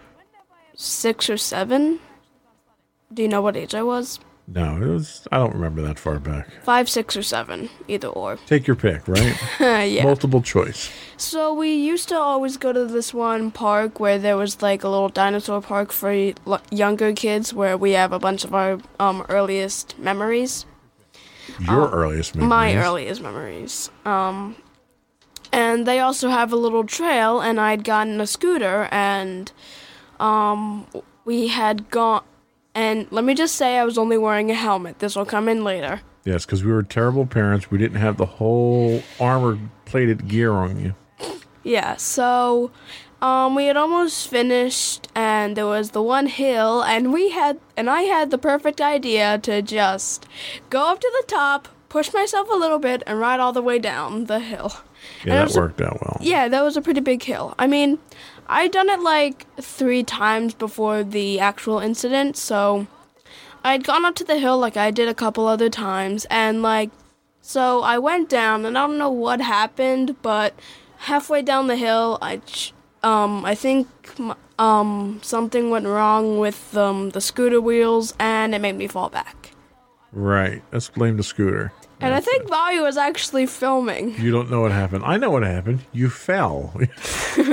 [0.74, 1.98] six or seven.
[3.12, 4.18] Do you know what age I was?
[4.48, 5.26] No, it was.
[5.30, 6.48] I don't remember that far back.
[6.64, 8.36] Five, six, or seven, either or.
[8.46, 9.36] Take your pick, right?
[9.60, 10.02] yeah.
[10.02, 10.90] Multiple choice.
[11.16, 14.88] So we used to always go to this one park where there was like a
[14.88, 16.32] little dinosaur park for
[16.70, 20.66] younger kids, where we have a bunch of our um, earliest memories.
[21.60, 22.48] Your earliest memories.
[22.48, 23.90] My earliest memories.
[24.04, 24.56] Um,
[25.52, 29.52] and they also have a little trail, and I'd gotten a scooter, and
[30.18, 30.86] um,
[31.24, 32.24] we had gone.
[32.74, 34.98] And let me just say, I was only wearing a helmet.
[34.98, 36.00] This will come in later.
[36.24, 37.70] Yes, because we were terrible parents.
[37.70, 40.94] We didn't have the whole armor plated gear on you.
[41.64, 42.70] Yeah, so
[43.20, 47.90] um, we had almost finished, and there was the one hill, and we had, and
[47.90, 50.26] I had the perfect idea to just
[50.70, 53.78] go up to the top, push myself a little bit, and ride all the way
[53.78, 54.72] down the hill.
[55.24, 56.18] Yeah, it that a- worked out well.
[56.20, 57.54] Yeah, that was a pretty big hill.
[57.58, 57.98] I mean,
[58.52, 62.86] I'd done it like three times before the actual incident, so
[63.64, 66.90] I'd gone up to the hill like I did a couple other times, and like,
[67.40, 70.54] so I went down, and I don't know what happened, but
[70.98, 72.40] halfway down the hill, I,
[73.02, 73.88] um, I think,
[74.58, 79.52] um, something went wrong with um the scooter wheels, and it made me fall back.
[80.12, 80.62] Right.
[80.70, 81.72] Let's blame the scooter.
[82.02, 84.20] And I think Vayu was actually filming.
[84.20, 85.04] You don't know what happened.
[85.04, 85.84] I know what happened.
[85.92, 86.74] You fell.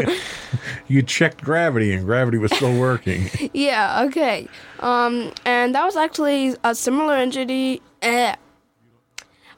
[0.88, 3.30] you checked gravity, and gravity was still working.
[3.54, 4.48] Yeah, okay.
[4.80, 8.36] Um, and that was actually a similar injury, eh,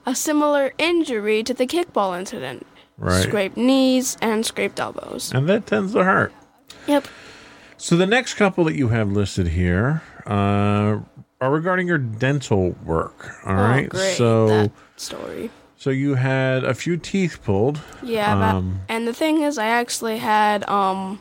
[0.06, 2.66] a similar injury to the kickball incident.
[2.98, 3.24] Right.
[3.24, 5.32] Scraped knees and scraped elbows.
[5.34, 6.34] And that tends to hurt.
[6.88, 7.08] Yep.
[7.78, 11.00] So the next couple that you have listed here uh,
[11.42, 13.36] are regarding your dental work.
[13.46, 13.86] All right.
[13.88, 14.16] Oh, great.
[14.16, 15.50] So that story.
[15.76, 17.82] so you had a few teeth pulled.
[18.04, 21.20] Yeah, Um, and the thing is, I actually had um,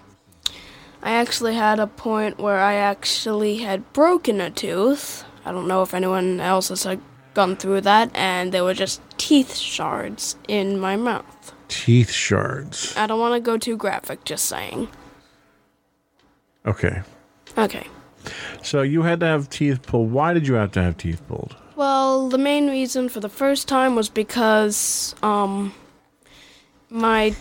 [1.03, 5.25] I actually had a point where I actually had broken a tooth.
[5.47, 6.97] I don't know if anyone else has uh,
[7.33, 11.55] gone through that, and there were just teeth shards in my mouth.
[11.69, 12.95] Teeth shards.
[12.95, 14.89] I don't want to go too graphic, just saying.
[16.67, 17.01] Okay.
[17.57, 17.87] Okay.
[18.63, 20.11] So you had to have teeth pulled.
[20.13, 21.57] Why did you have to have teeth pulled?
[21.77, 25.73] Well, the main reason for the first time was because um
[26.91, 27.35] my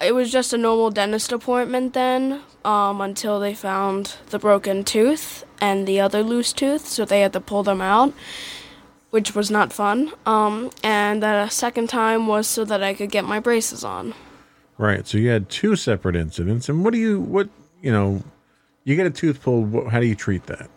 [0.00, 5.44] it was just a normal dentist appointment then um until they found the broken tooth
[5.60, 8.12] and the other loose tooth, so they had to pull them out.
[9.10, 10.12] which was not fun.
[10.24, 14.14] Um, and the second time was so that I could get my braces on.
[14.78, 15.04] Right.
[15.06, 16.68] So you had two separate incidents.
[16.68, 17.48] And what do you, what,
[17.82, 18.22] you know,
[18.90, 19.88] you get a tooth pulled.
[19.88, 20.68] How do you treat that?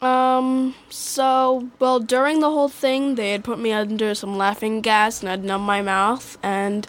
[0.00, 5.20] Um, so, well, during the whole thing, they had put me under some laughing gas
[5.20, 6.38] and I'd numb my mouth.
[6.42, 6.86] And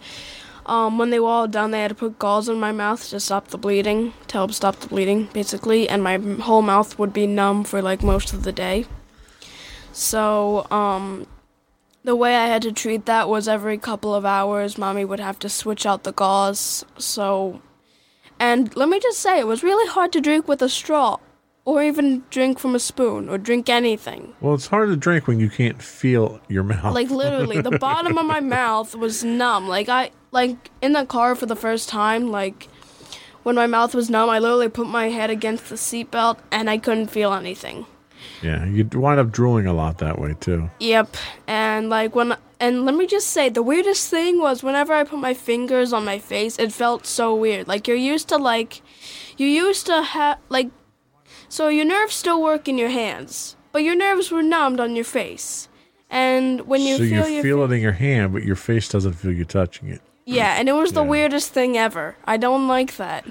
[0.65, 3.19] um, when they were all done, they had to put gauze in my mouth to
[3.19, 5.87] stop the bleeding, to help stop the bleeding, basically.
[5.87, 8.85] And my whole mouth would be numb for like most of the day.
[9.93, 11.25] So, um,
[12.03, 15.39] the way I had to treat that was every couple of hours, mommy would have
[15.39, 16.85] to switch out the gauze.
[16.97, 17.61] So,
[18.39, 21.17] and let me just say, it was really hard to drink with a straw,
[21.65, 24.33] or even drink from a spoon, or drink anything.
[24.41, 26.93] Well, it's hard to drink when you can't feel your mouth.
[26.93, 29.67] Like literally, the bottom of my mouth was numb.
[29.67, 32.67] Like I, like in the car for the first time, like
[33.43, 36.77] when my mouth was numb, I literally put my head against the seatbelt and I
[36.77, 37.85] couldn't feel anything.
[38.41, 40.69] yeah, you wind up drooling a lot that way too.
[40.79, 41.15] Yep.
[41.47, 45.19] And like when and let me just say the weirdest thing was whenever I put
[45.19, 47.67] my fingers on my face, it felt so weird.
[47.67, 48.81] Like you're used to like
[49.37, 50.69] you used to have like
[51.49, 55.05] so your nerves still work in your hands, but your nerves were numbed on your
[55.05, 55.69] face.
[56.09, 58.55] And when you so you feel your feel fa- it in your hand, but your
[58.55, 60.01] face doesn't feel you touching it.
[60.25, 62.17] Yeah, and it was the weirdest thing ever.
[62.25, 63.25] I don't like that.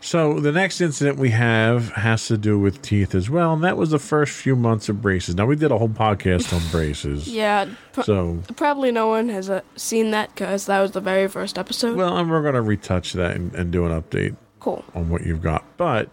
[0.00, 3.76] So the next incident we have has to do with teeth as well, and that
[3.76, 5.34] was the first few months of braces.
[5.34, 7.26] Now we did a whole podcast on braces.
[7.38, 11.26] Yeah, pr- So probably no one has uh, seen that because that was the very
[11.28, 11.96] first episode.
[11.96, 14.84] well, and we're gonna retouch that and, and do an update cool.
[14.94, 15.64] on what you've got.
[15.76, 16.12] But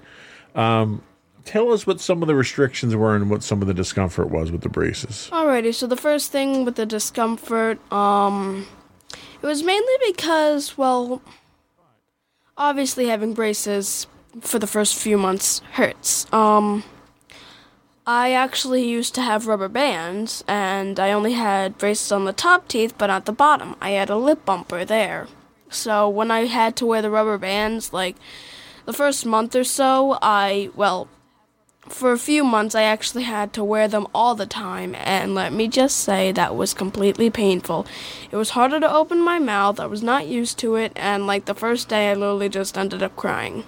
[0.55, 1.03] um,
[1.45, 4.51] tell us what some of the restrictions were and what some of the discomfort was
[4.51, 5.29] with the braces.
[5.31, 8.65] Alrighty, so the first thing with the discomfort, um,
[9.41, 11.21] it was mainly because, well,
[12.57, 14.07] obviously having braces
[14.41, 16.31] for the first few months hurts.
[16.33, 16.83] Um,
[18.05, 22.67] I actually used to have rubber bands, and I only had braces on the top
[22.67, 23.75] teeth, but not the bottom.
[23.81, 25.27] I had a lip bumper there.
[25.69, 28.15] So when I had to wear the rubber bands, like,
[28.85, 31.07] the first month or so, I, well,
[31.87, 35.53] for a few months, I actually had to wear them all the time, and let
[35.53, 37.85] me just say that was completely painful.
[38.31, 41.45] It was harder to open my mouth, I was not used to it, and like
[41.45, 43.63] the first day, I literally just ended up crying.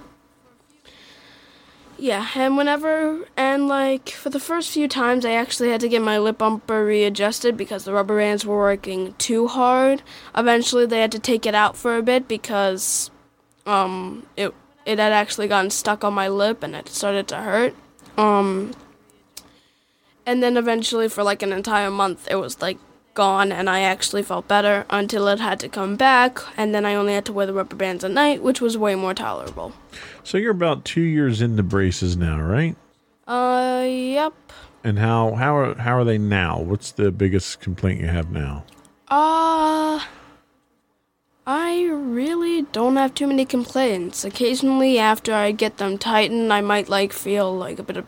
[2.00, 6.02] Yeah, and whenever, and like for the first few times, I actually had to get
[6.02, 10.04] my lip bumper readjusted because the rubber bands were working too hard.
[10.36, 13.10] Eventually, they had to take it out for a bit because,
[13.66, 14.54] um, it
[14.86, 17.76] it had actually gotten stuck on my lip and it started to hurt.
[18.18, 18.74] Um,
[20.26, 22.78] and then eventually, for like an entire month, it was like
[23.14, 26.94] gone, and I actually felt better until it had to come back, and then I
[26.96, 29.74] only had to wear the rubber bands at night, which was way more tolerable.
[30.24, 32.76] So you're about two years into braces now, right?
[33.28, 34.34] Uh, yep.
[34.84, 36.60] And how how are how are they now?
[36.60, 38.64] What's the biggest complaint you have now?
[39.08, 40.00] Uh,
[41.50, 44.26] I really don't have too many complaints.
[44.26, 48.06] Occasionally, after I get them tightened, I might like feel like a bit of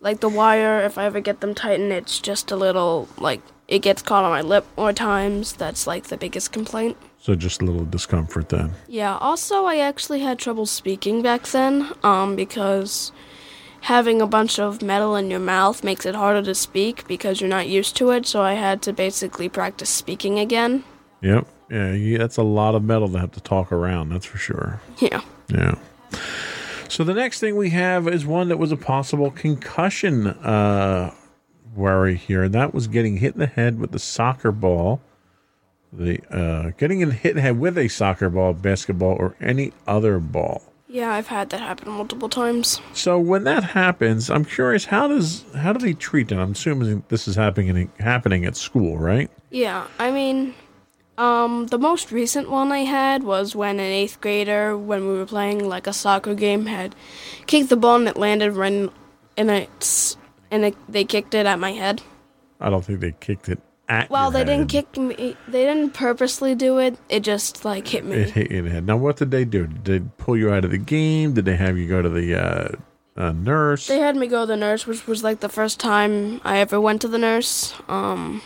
[0.00, 0.80] like the wire.
[0.80, 4.32] If I ever get them tightened, it's just a little like it gets caught on
[4.32, 5.52] my lip more times.
[5.52, 6.96] That's like the biggest complaint.
[7.20, 8.72] So just a little discomfort then.
[8.88, 9.16] Yeah.
[9.18, 13.12] Also, I actually had trouble speaking back then, um, because
[13.82, 17.48] having a bunch of metal in your mouth makes it harder to speak because you're
[17.48, 18.26] not used to it.
[18.26, 20.82] So I had to basically practice speaking again.
[21.22, 21.46] Yep.
[21.70, 24.08] Yeah, you, that's a lot of metal to have to talk around.
[24.08, 24.80] That's for sure.
[24.98, 25.22] Yeah.
[25.48, 25.76] Yeah.
[26.88, 31.14] So the next thing we have is one that was a possible concussion uh,
[31.74, 35.00] worry here, and that was getting hit in the head with the soccer ball.
[35.92, 39.72] The uh, getting in hit in the head with a soccer ball, basketball, or any
[39.86, 40.62] other ball.
[40.88, 42.80] Yeah, I've had that happen multiple times.
[42.92, 46.38] So when that happens, I'm curious how does how do they treat it?
[46.38, 49.30] I'm assuming this is happening happening at school, right?
[49.50, 50.54] Yeah, I mean,
[51.20, 55.26] um, the most recent one I had was when an eighth grader, when we were
[55.26, 56.94] playing like a soccer game, had
[57.46, 58.90] kicked the ball and it landed right
[59.36, 60.16] in, its,
[60.50, 62.00] and it, they kicked it at my head.
[62.58, 64.08] I don't think they kicked it at.
[64.08, 65.36] Well, they didn't kick me.
[65.46, 66.96] They didn't purposely do it.
[67.10, 68.16] It just like hit me.
[68.16, 68.86] It hit you in the head.
[68.86, 69.66] Now, what did they do?
[69.66, 71.34] Did they pull you out of the game?
[71.34, 72.68] Did they have you go to the uh,
[73.16, 73.88] uh, nurse?
[73.88, 76.80] They had me go to the nurse, which was like the first time I ever
[76.80, 77.74] went to the nurse.
[77.88, 78.40] Um,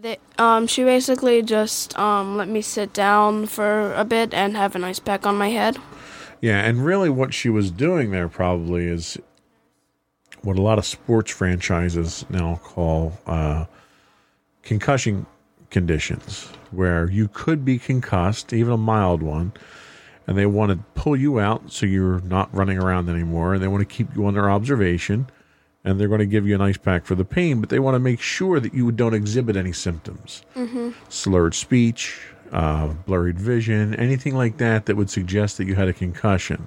[0.00, 4.76] they, um, she basically just um, let me sit down for a bit and have
[4.76, 5.76] an ice pack on my head.
[6.40, 9.18] yeah, and really, what she was doing there probably is
[10.42, 13.64] what a lot of sports franchises now call uh,
[14.62, 15.26] concussion
[15.70, 19.52] conditions, where you could be concussed, even a mild one,
[20.26, 23.68] and they want to pull you out so you're not running around anymore, and they
[23.68, 25.28] want to keep you under observation.
[25.88, 27.94] And they're going to give you an ice pack for the pain, but they want
[27.94, 30.42] to make sure that you don't exhibit any symptoms,
[31.08, 32.20] slurred speech,
[32.52, 36.66] uh, blurred vision, anything like that that would suggest that you had a concussion.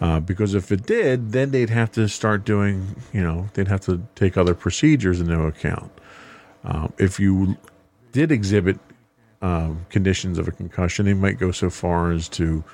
[0.00, 3.82] Uh, because if it did, then they'd have to start doing, you know, they'd have
[3.82, 5.92] to take other procedures into account.
[6.64, 7.56] Um, if you
[8.12, 8.78] did exhibit
[9.42, 12.64] um, conditions of a concussion, they might go so far as to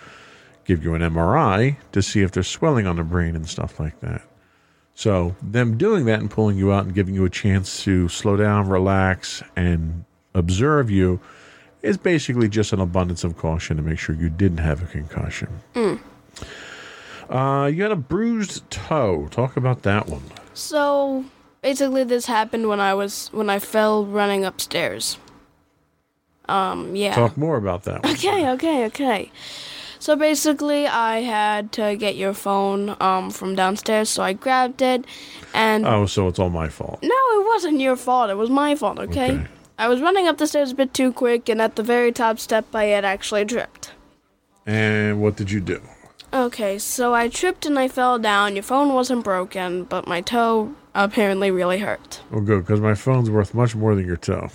[0.64, 4.00] give you an MRI to see if there's swelling on the brain and stuff like
[4.00, 4.22] that.
[5.00, 8.36] So, them doing that and pulling you out and giving you a chance to slow
[8.36, 11.20] down, relax, and observe you
[11.80, 15.48] is basically just an abundance of caution to make sure you didn't have a concussion.
[17.30, 19.26] Uh, you had a bruised toe.
[19.30, 20.24] Talk about that one.
[20.52, 21.24] So
[21.62, 25.16] basically, this happened when I was when I fell running upstairs.
[26.46, 27.14] Um, yeah.
[27.14, 28.12] Talk more about that one.
[28.12, 29.32] Okay, okay, okay.
[30.00, 35.04] So basically, I had to get your phone um, from downstairs, so I grabbed it,
[35.54, 36.98] and Oh, so it's all my fault.
[37.02, 37.08] no,
[37.40, 38.30] it wasn't your fault.
[38.30, 38.98] It was my fault.
[38.98, 39.32] Okay?
[39.32, 39.46] Okay.
[39.78, 42.38] I was running up the stairs a bit too quick, and at the very top
[42.38, 43.92] step, I had actually tripped.
[44.66, 45.80] And what did you do?
[46.32, 48.54] Okay, so I tripped and I fell down.
[48.56, 52.20] Your phone wasn't broken, but my toe apparently really hurt.
[52.30, 54.48] Well, good, because my phone's worth much more than your toe.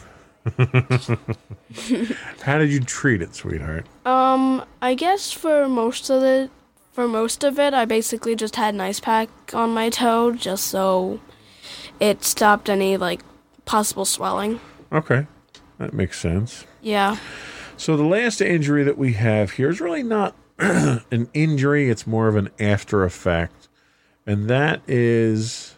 [2.41, 3.87] How did you treat it, sweetheart?
[4.05, 6.49] Um, I guess for most of the
[6.91, 10.67] for most of it, I basically just had an ice pack on my toe just
[10.67, 11.19] so
[11.99, 13.21] it stopped any like
[13.65, 14.59] possible swelling.
[14.91, 15.25] Okay,
[15.79, 16.65] that makes sense.
[16.81, 17.17] Yeah.
[17.75, 22.27] So the last injury that we have here is really not an injury; it's more
[22.27, 23.67] of an after effect,
[24.27, 25.75] and that is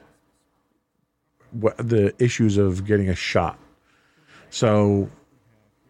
[1.52, 3.58] what the issues of getting a shot.
[4.50, 5.10] So,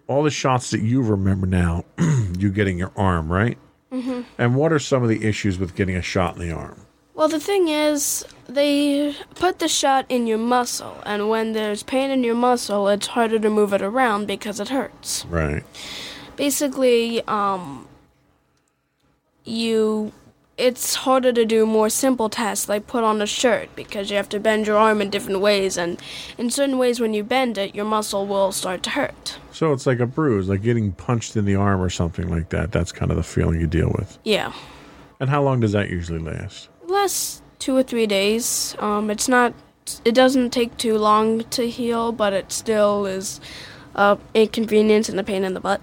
[0.07, 1.85] all the shots that you remember now,
[2.37, 3.57] you getting your arm right,
[3.91, 4.21] mm-hmm.
[4.37, 6.85] and what are some of the issues with getting a shot in the arm?
[7.13, 12.11] Well, the thing is, they put the shot in your muscle, and when there's pain
[12.11, 15.25] in your muscle, it's harder to move it around because it hurts.
[15.25, 15.63] Right.
[16.35, 17.87] basically um
[19.43, 20.11] you
[20.57, 24.27] it's harder to do more simple tasks like put on a shirt because you have
[24.29, 26.01] to bend your arm in different ways and
[26.37, 29.85] in certain ways when you bend it your muscle will start to hurt So it's
[29.85, 32.71] like a bruise, like getting punched in the arm or something like that.
[32.71, 34.17] That's kind of the feeling you deal with.
[34.23, 34.51] yeah
[35.19, 36.69] And how long does that usually last?
[36.87, 39.53] last two or three days um it's not
[40.05, 43.39] it doesn't take too long to heal but it still is
[43.95, 45.81] a inconvenience and a pain in the butt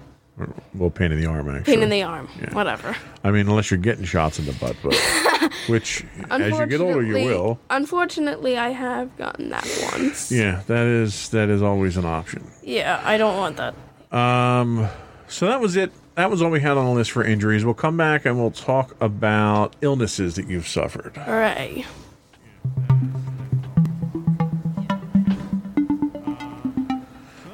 [0.73, 1.75] Well, pain in the arm, actually.
[1.75, 4.93] pain in the arm whatever I mean, unless you're getting shots in the butt, but
[5.67, 7.59] which as you get older, you will.
[7.69, 10.31] Unfortunately, I have gotten that once.
[10.31, 12.45] Yeah, that is that is always an option.
[12.61, 13.73] Yeah, I don't want that.
[14.15, 14.87] Um,
[15.27, 15.91] so that was it.
[16.15, 17.65] That was all we had on the list for injuries.
[17.65, 21.17] We'll come back and we'll talk about illnesses that you've suffered.
[21.17, 21.85] All right.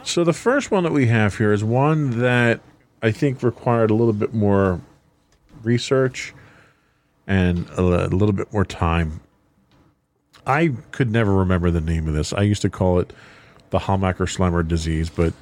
[0.03, 2.59] So the first one that we have here is one that
[3.01, 4.81] I think required a little bit more
[5.63, 6.33] research
[7.27, 9.21] and a, a little bit more time.
[10.45, 12.33] I could never remember the name of this.
[12.33, 13.13] I used to call it
[13.69, 15.33] the Hallmacher Schlemmer disease, but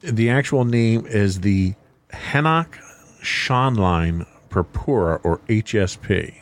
[0.00, 1.74] the actual name is the
[2.12, 2.78] Henoch
[3.22, 6.34] Schonlein purpura or HSP.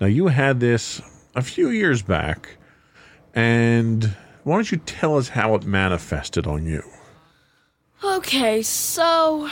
[0.00, 1.00] Now you had this
[1.34, 2.56] a few years back,
[3.34, 6.82] and why don't you tell us how it manifested on you?
[8.02, 9.50] Okay, so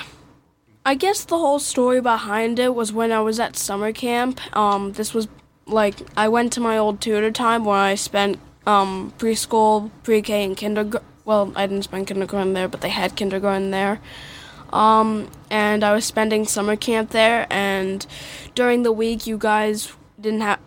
[0.84, 4.40] I guess the whole story behind it was when I was at summer camp.
[4.56, 5.28] Um, this was
[5.66, 10.56] like I went to my old tutor time where I spent um preschool, pre-K, and
[10.56, 11.06] kindergarten.
[11.26, 14.00] Well, I didn't spend kindergarten there, but they had kindergarten there.
[14.72, 18.06] Um, and I was spending summer camp there, and
[18.54, 20.60] during the week, you guys didn't have.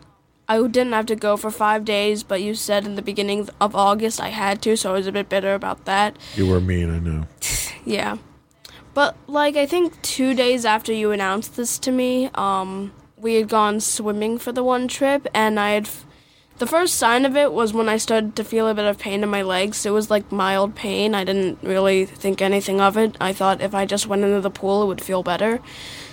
[0.52, 3.74] I didn't have to go for five days, but you said in the beginning of
[3.76, 6.18] August I had to, so I was a bit bitter about that.
[6.36, 7.26] You were mean, I know.
[7.86, 8.18] Yeah.
[8.94, 13.48] But like I think 2 days after you announced this to me, um we had
[13.48, 16.06] gone swimming for the one trip and I had f-
[16.58, 19.24] the first sign of it was when I started to feel a bit of pain
[19.24, 19.86] in my legs.
[19.86, 21.16] It was like mild pain.
[21.16, 23.16] I didn't really think anything of it.
[23.20, 25.60] I thought if I just went into the pool, it would feel better.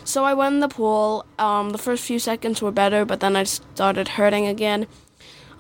[0.09, 1.27] So I went in the pool.
[1.39, 4.87] Um, the first few seconds were better, but then I started hurting again.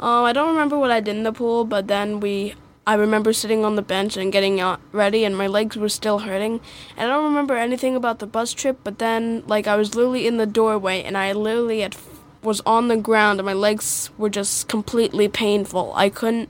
[0.01, 2.55] Um, I don't remember what I did in the pool, but then we.
[2.87, 4.59] I remember sitting on the bench and getting
[4.91, 6.63] ready, and my legs were still hurting.
[6.97, 10.27] And I don't remember anything about the bus trip, but then, like, I was literally
[10.27, 11.95] in the doorway, and I literally had,
[12.43, 15.93] was on the ground, and my legs were just completely painful.
[15.95, 16.49] I couldn't.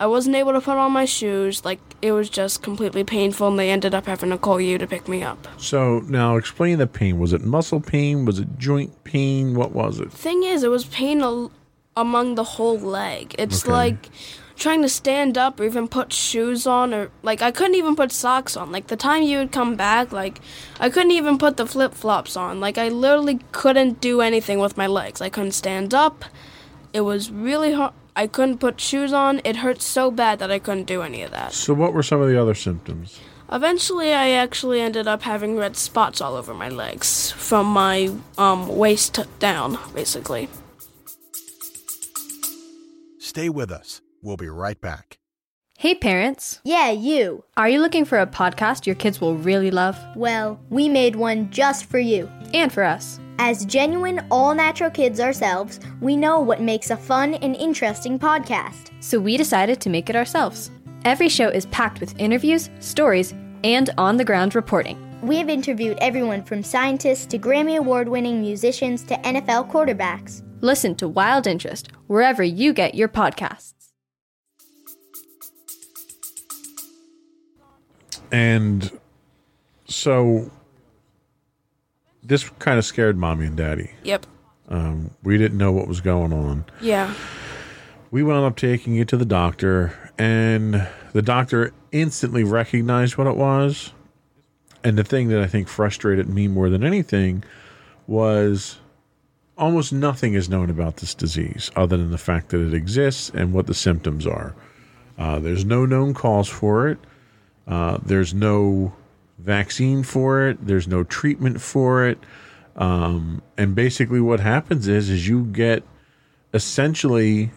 [0.00, 1.62] I wasn't able to put on my shoes.
[1.64, 4.86] Like, it was just completely painful, and they ended up having to call you to
[4.86, 5.46] pick me up.
[5.58, 7.18] So now explain the pain.
[7.18, 8.24] Was it muscle pain?
[8.24, 9.54] Was it joint pain?
[9.54, 10.10] What was it?
[10.10, 11.52] Thing is, it was pain al-
[11.96, 13.34] among the whole leg.
[13.38, 13.72] It's Okay.
[13.72, 14.08] like
[14.56, 18.12] trying to stand up or even put shoes on or like I couldn't even put
[18.12, 18.70] socks on.
[18.70, 20.38] Like the time you would come back, like
[20.78, 22.60] I couldn't even put the flip flops on.
[22.60, 25.20] Like I literally couldn't do anything with my legs.
[25.22, 26.24] I couldn't stand up.
[26.92, 27.92] It was really hard.
[28.16, 29.40] I couldn't put shoes on.
[29.44, 31.52] It hurt so bad that I couldn't do any of that.
[31.52, 33.18] So, what were some of the other symptoms?
[33.52, 38.68] Eventually, I actually ended up having red spots all over my legs from my um,
[38.68, 40.48] waist down, basically.
[43.18, 44.00] Stay with us.
[44.22, 45.18] We'll be right back.
[45.78, 47.42] Hey parents, Yeah, you.
[47.56, 49.96] are you looking for a podcast your kids will really love?
[50.14, 52.30] Well, we made one just for you.
[52.52, 53.18] And for us.
[53.42, 58.90] As genuine, all natural kids ourselves, we know what makes a fun and interesting podcast.
[59.00, 60.70] So we decided to make it ourselves.
[61.06, 63.32] Every show is packed with interviews, stories,
[63.64, 64.98] and on the ground reporting.
[65.22, 70.42] We have interviewed everyone from scientists to Grammy Award winning musicians to NFL quarterbacks.
[70.60, 73.72] Listen to Wild Interest wherever you get your podcasts.
[78.30, 79.00] And
[79.86, 80.50] so,
[82.30, 83.90] this kind of scared mommy and daddy.
[84.04, 84.24] Yep.
[84.68, 86.64] Um, we didn't know what was going on.
[86.80, 87.12] Yeah.
[88.12, 93.36] We wound up taking it to the doctor, and the doctor instantly recognized what it
[93.36, 93.92] was.
[94.84, 97.42] And the thing that I think frustrated me more than anything
[98.06, 98.78] was
[99.58, 103.52] almost nothing is known about this disease other than the fact that it exists and
[103.52, 104.54] what the symptoms are.
[105.18, 106.98] Uh, there's no known cause for it.
[107.66, 108.94] Uh, there's no
[109.40, 110.66] vaccine for it.
[110.66, 112.18] There's no treatment for it.
[112.76, 115.82] Um, and basically, what happens is, is you get
[116.54, 117.50] essentially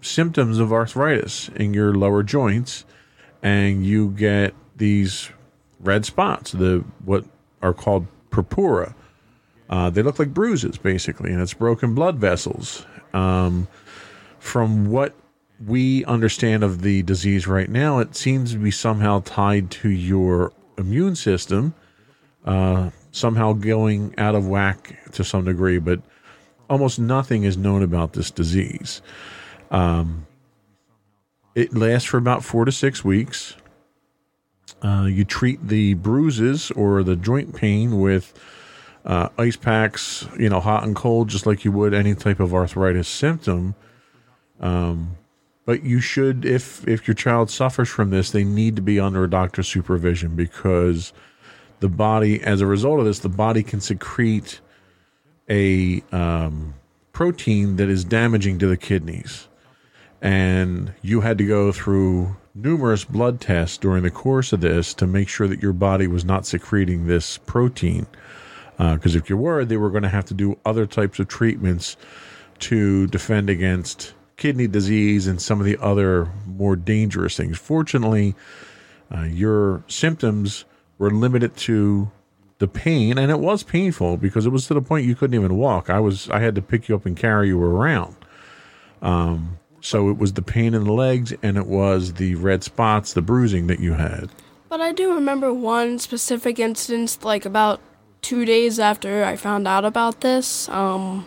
[0.00, 2.84] symptoms of arthritis in your lower joints,
[3.42, 5.30] and you get these
[5.80, 7.24] red spots, the what
[7.62, 8.94] are called purpura.
[9.68, 12.84] Uh, they look like bruises, basically, and it's broken blood vessels.
[13.12, 13.66] Um,
[14.38, 15.14] from what
[15.64, 20.52] we understand of the disease right now, it seems to be somehow tied to your
[20.78, 21.74] immune system,
[22.44, 26.00] uh, somehow going out of whack to some degree, but
[26.68, 29.02] almost nothing is known about this disease.
[29.70, 30.26] Um,
[31.54, 33.56] it lasts for about four to six weeks.
[34.82, 38.34] Uh, you treat the bruises or the joint pain with
[39.04, 42.52] uh, ice packs, you know, hot and cold, just like you would any type of
[42.52, 43.74] arthritis symptom.
[44.60, 45.16] Um,
[45.66, 49.24] but you should, if if your child suffers from this, they need to be under
[49.24, 51.12] a doctor's supervision because
[51.80, 54.60] the body, as a result of this, the body can secrete
[55.50, 56.74] a um,
[57.12, 59.48] protein that is damaging to the kidneys.
[60.22, 65.06] And you had to go through numerous blood tests during the course of this to
[65.06, 68.06] make sure that your body was not secreting this protein.
[68.78, 71.96] Because if you were, they were going to have to do other types of treatments
[72.60, 77.58] to defend against kidney disease and some of the other more dangerous things.
[77.58, 78.34] Fortunately,
[79.14, 80.64] uh, your symptoms
[80.98, 82.10] were limited to
[82.58, 85.56] the pain, and it was painful because it was to the point you couldn't even
[85.56, 85.90] walk.
[85.90, 88.16] I was I had to pick you up and carry you around.
[89.02, 93.12] Um, so it was the pain in the legs, and it was the red spots,
[93.12, 94.30] the bruising that you had.
[94.68, 97.80] But I do remember one specific instance, like about
[98.20, 100.68] two days after I found out about this.
[100.70, 101.26] Um,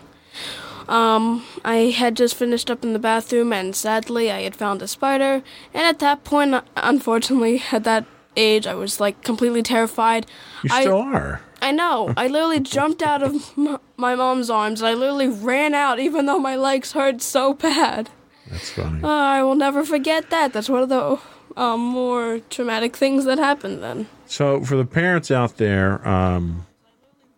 [0.89, 4.87] um, I had just finished up in the bathroom, and sadly, I had found a
[4.87, 5.43] spider.
[5.73, 10.25] And at that point, unfortunately, at that age, I was like completely terrified.
[10.63, 11.41] You I, still are.
[11.61, 12.13] I know.
[12.17, 16.39] I literally jumped out of my mom's arms, and I literally ran out, even though
[16.39, 18.09] my legs hurt so bad.
[18.49, 19.03] That's funny.
[19.03, 20.53] Uh, I will never forget that.
[20.53, 21.19] That's one of the
[21.55, 24.07] um, more traumatic things that happened then.
[24.25, 26.65] So, for the parents out there, um,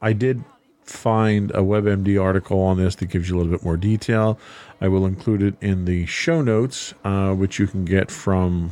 [0.02, 0.44] I did
[0.92, 4.40] find a WebMD article on this that gives you a little bit more detail.
[4.80, 8.72] I will include it in the show notes, uh, which you can get from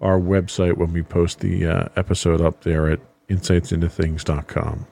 [0.00, 4.86] our website when we post the uh, episode up there at insightsintothings.com.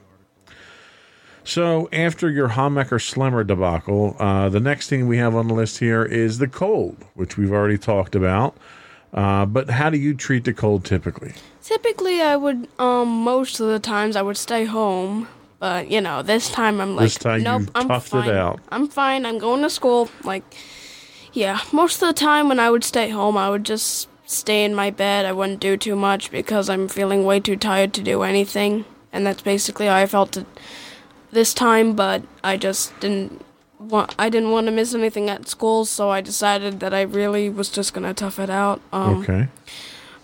[1.45, 5.79] So, after your Hammecker Slemmer debacle, uh, the next thing we have on the list
[5.79, 8.55] here is the cold, which we've already talked about.
[9.13, 11.33] Uh, but how do you treat the cold typically?
[11.61, 15.27] Typically, I would, um, most of the times I would stay home.
[15.63, 18.29] But, you know, this time I'm like, This time nope, I'm toughed it fine.
[18.31, 18.59] out.
[18.67, 19.25] I'm fine.
[19.25, 20.09] I'm going to school.
[20.21, 20.43] Like,
[21.31, 24.75] yeah, most of the time when I would stay home, I would just stay in
[24.75, 25.25] my bed.
[25.25, 28.83] I wouldn't do too much because I'm feeling way too tired to do anything.
[29.13, 30.47] And that's basically how I felt it
[31.31, 33.41] this time, but I just didn't
[33.79, 37.49] want I didn't want to miss anything at school, so I decided that I really
[37.49, 38.81] was just going to tough it out.
[38.91, 39.47] Um okay.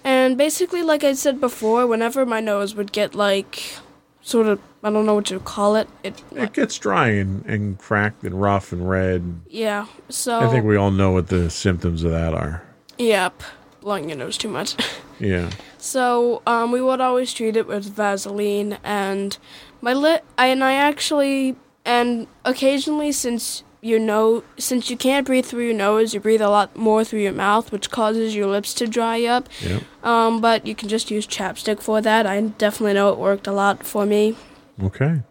[0.03, 3.75] and basically, like I said before, whenever my nose would get like
[4.21, 5.88] sort of I don't know what you call it.
[6.03, 9.41] It It gets dry and, and cracked and rough and red.
[9.49, 9.88] yeah.
[10.09, 12.63] So I think we all know what the symptoms of that are.
[12.97, 13.41] yep,
[13.82, 14.75] blowing your nose too much.
[15.21, 15.49] Yeah.
[15.77, 19.38] So um, we would always treat it with Vaseline, and
[19.82, 25.45] my lip, I, and I actually, and occasionally, since you know, since you can't breathe
[25.45, 28.73] through your nose, you breathe a lot more through your mouth, which causes your lips
[28.75, 29.49] to dry up.
[29.61, 29.84] Yep.
[30.05, 32.25] Um, but you can just use chapstick for that.
[32.25, 34.38] I definitely know it worked a lot for me.
[34.84, 35.21] Okay.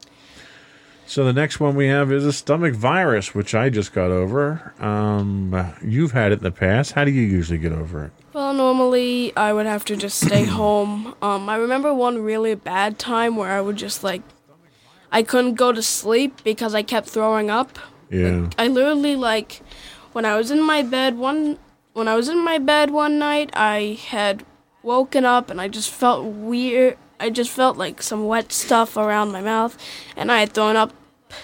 [1.06, 4.74] So the next one we have is a stomach virus, which I just got over.
[4.78, 6.92] Um, you've had it in the past.
[6.92, 8.12] How do you usually get over it?
[8.34, 11.14] Well, normally I would have to just stay home.
[11.22, 14.20] Um, I remember one really bad time where I would just like,
[15.10, 17.78] I couldn't go to sleep because I kept throwing up.
[18.10, 18.50] Yeah.
[18.58, 19.62] I literally like
[20.12, 21.58] when I was in my bed one
[21.94, 24.44] when I was in my bed one night, I had
[24.82, 26.96] woken up and I just felt weird.
[27.20, 29.76] I just felt like some wet stuff around my mouth,
[30.16, 30.92] and I had thrown up.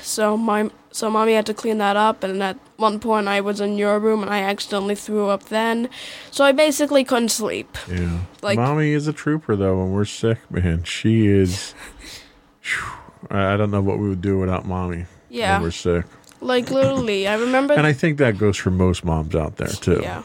[0.00, 3.60] So my so mommy had to clean that up, and at one point I was
[3.60, 5.88] in your room and I accidentally threw up then.
[6.30, 7.76] So I basically couldn't sleep.
[7.90, 8.20] Yeah.
[8.42, 9.78] Like- Mommy is a trooper, though.
[9.78, 11.74] When we're sick, man, she is.
[13.30, 15.06] I I don't know what we would do without mommy.
[15.28, 15.54] Yeah.
[15.56, 16.04] When we're sick.
[16.40, 17.74] Like literally, I remember.
[17.74, 20.00] And I think that goes for most moms out there, too.
[20.02, 20.22] Yeah.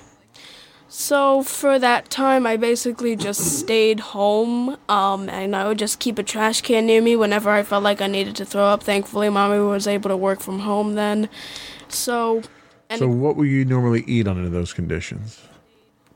[0.92, 6.18] So for that time, I basically just stayed home, um, and I would just keep
[6.18, 8.82] a trash can near me whenever I felt like I needed to throw up.
[8.82, 11.30] Thankfully, mommy was able to work from home then.
[11.90, 12.42] So,
[12.90, 15.40] and So, what would you normally eat under those conditions?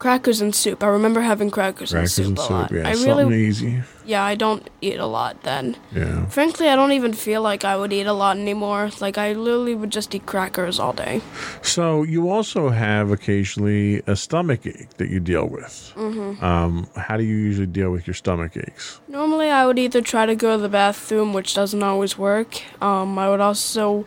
[0.03, 0.83] Crackers and soup.
[0.83, 2.71] I remember having crackers, Crackers and and soup a soup, lot.
[2.71, 2.89] yeah.
[2.89, 3.81] I something really, easy.
[4.05, 5.77] yeah, I don't eat a lot then.
[5.95, 6.25] Yeah.
[6.25, 8.89] Frankly, I don't even feel like I would eat a lot anymore.
[8.99, 11.21] Like I literally would just eat crackers all day.
[11.61, 15.93] So, you also have occasionally a stomach ache that you deal with.
[15.95, 16.43] Mm-hmm.
[16.43, 18.99] Um, how do you usually deal with your stomach aches?
[19.07, 22.61] Normally, I would either try to go to the bathroom, which doesn't always work.
[22.81, 24.05] Um, I would also,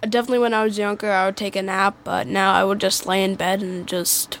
[0.00, 3.04] definitely when I was younger, I would take a nap, but now I would just
[3.06, 4.38] lay in bed and just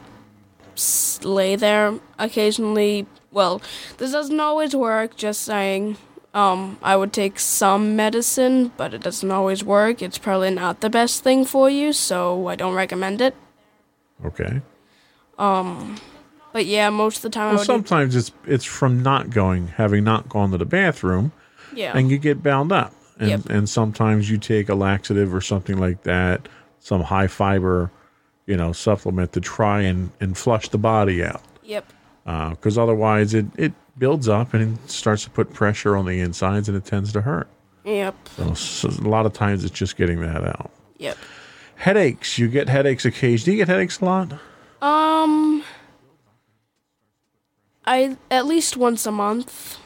[1.24, 1.98] lay there.
[2.18, 3.60] Occasionally, well,
[3.98, 5.96] this doesn't always work, just saying.
[6.34, 10.02] Um, I would take some medicine, but it doesn't always work.
[10.02, 13.34] It's probably not the best thing for you, so I don't recommend it.
[14.24, 14.60] Okay.
[15.38, 15.96] Um,
[16.52, 20.04] But yeah, most of the time I Well, sometimes it's it's from not going, having
[20.04, 21.32] not gone to the bathroom,
[21.74, 21.96] yeah.
[21.96, 22.92] and you get bound up.
[23.18, 23.40] And Yep.
[23.50, 26.48] and sometimes you take a laxative or something like that,
[26.80, 27.90] some high fiber,
[28.46, 31.42] you know, supplement to try and and flush the body out.
[31.62, 31.92] Yep.
[32.24, 36.76] Because otherwise, it it builds up and starts to put pressure on the insides, and
[36.76, 37.48] it tends to hurt.
[37.84, 38.28] Yep.
[38.36, 40.70] So, so a lot of times, it's just getting that out.
[40.98, 41.16] Yep.
[41.76, 42.38] Headaches.
[42.38, 43.44] You get headaches occasionally.
[43.44, 44.32] Do you get headaches a lot?
[44.82, 45.62] Um,
[47.84, 49.78] I at least once a month.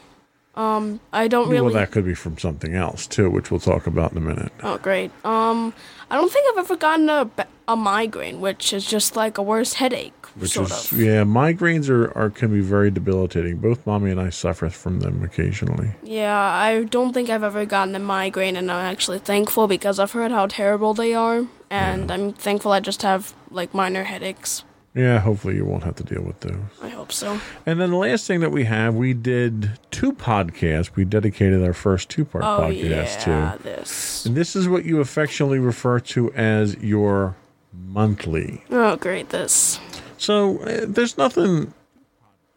[0.60, 1.62] Um, I don't really.
[1.62, 4.52] Well, that could be from something else too, which we'll talk about in a minute.
[4.62, 5.10] oh, great.
[5.24, 5.72] Um,
[6.10, 7.30] I don't think I've ever gotten a
[7.66, 10.98] a migraine, which is just like a worse headache, Which sort is of.
[10.98, 13.58] yeah, migraines are, are can be very debilitating.
[13.58, 15.92] Both mommy and I suffer from them occasionally.
[16.02, 20.12] Yeah, I don't think I've ever gotten a migraine, and I'm actually thankful because I've
[20.12, 24.64] heard how terrible they are, and I'm thankful I just have like minor headaches.
[24.94, 26.56] Yeah, hopefully you won't have to deal with those.
[26.82, 27.40] I hope so.
[27.64, 30.96] And then the last thing that we have, we did two podcasts.
[30.96, 33.62] We dedicated our first two part Oh podcast yeah, to.
[33.62, 34.26] this.
[34.26, 37.36] And this is what you affectionately refer to as your
[37.72, 38.64] monthly.
[38.70, 39.78] Oh great, this.
[40.18, 41.72] So uh, there's nothing,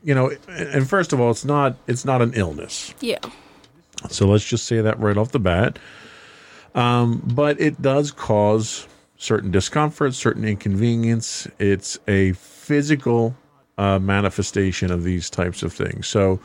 [0.03, 0.31] you know.
[0.47, 2.95] And first of all, it's not it's not an illness.
[2.99, 3.19] Yeah.
[4.09, 5.77] So let's just say that right off the bat.
[6.73, 8.87] Um, but it does cause
[9.23, 11.47] certain discomfort, certain inconvenience.
[11.57, 13.35] It's a physical
[13.77, 16.07] uh, manifestation of these types of things.
[16.07, 16.41] So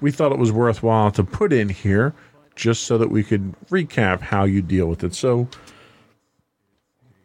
[0.00, 2.14] we thought it was worthwhile to put in here
[2.56, 5.14] just so that we could recap how you deal with it.
[5.14, 5.48] So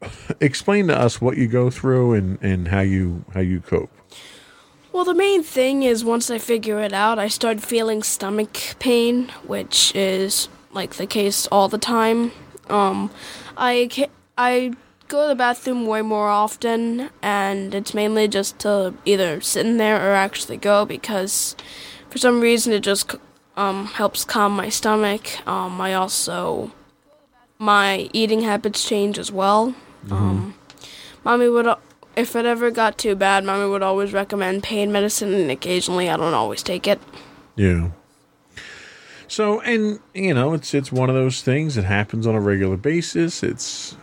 [0.39, 3.91] explain to us what you go through and, and how you how you cope.
[4.91, 9.29] Well, the main thing is once I figure it out, I start feeling stomach pain,
[9.47, 12.33] which is like the case all the time.
[12.69, 13.09] Um,
[13.57, 14.73] I I
[15.11, 19.77] go to the bathroom way more often, and it's mainly just to either sit in
[19.77, 21.55] there or actually go because
[22.09, 23.15] for some reason it just
[23.57, 25.45] um, helps calm my stomach.
[25.45, 26.71] Um, I also
[27.59, 29.75] my eating habits change as well.
[30.09, 30.55] Um,
[31.23, 31.67] mommy would
[32.15, 36.17] if it ever got too bad, mommy would always recommend pain medicine, and occasionally I
[36.17, 36.99] don't always take it.
[37.55, 37.89] Yeah.
[39.27, 42.77] So, and you know, it's it's one of those things that happens on a regular
[42.77, 43.43] basis.
[43.43, 43.95] It's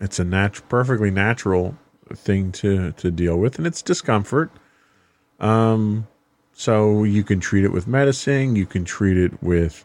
[0.00, 1.76] it's a nat- perfectly natural
[2.14, 4.50] thing to to deal with, and it's discomfort.
[5.38, 6.06] Um,
[6.52, 8.56] so you can treat it with medicine.
[8.56, 9.84] You can treat it with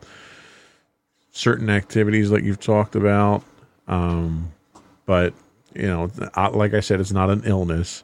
[1.32, 3.44] certain activities like you've talked about.
[3.88, 4.52] Um,
[5.06, 5.34] but
[5.74, 6.10] you know,
[6.54, 8.04] like I said, it's not an illness.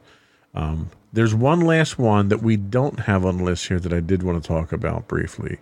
[0.54, 4.00] Um, there's one last one that we don't have on the list here that I
[4.00, 5.58] did want to talk about briefly.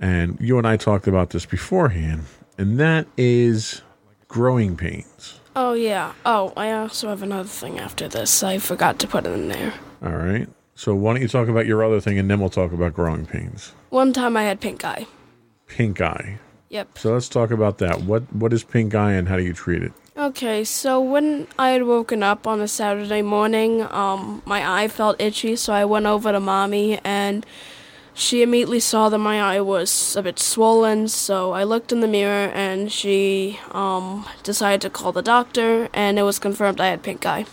[0.00, 2.24] And you and I talked about this beforehand,
[2.58, 3.82] and that is
[4.28, 5.40] growing pains.
[5.56, 6.12] Oh yeah.
[6.24, 8.42] Oh, I also have another thing after this.
[8.42, 9.74] I forgot to put it in there.
[10.02, 10.48] All right.
[10.74, 13.26] So why don't you talk about your other thing and then we'll talk about growing
[13.26, 13.72] pains.
[13.90, 15.06] One time I had pink eye.
[15.68, 16.38] Pink eye.
[16.70, 16.98] Yep.
[16.98, 18.02] So let's talk about that.
[18.02, 19.92] What what is pink eye and how do you treat it?
[20.16, 25.20] Okay, so when I had woken up on a Saturday morning, um, my eye felt
[25.20, 27.44] itchy, so I went over to mommy and
[28.14, 32.08] she immediately saw that my eye was a bit swollen, so I looked in the
[32.08, 37.02] mirror and she um, decided to call the doctor, and it was confirmed I had
[37.02, 37.44] pink eye.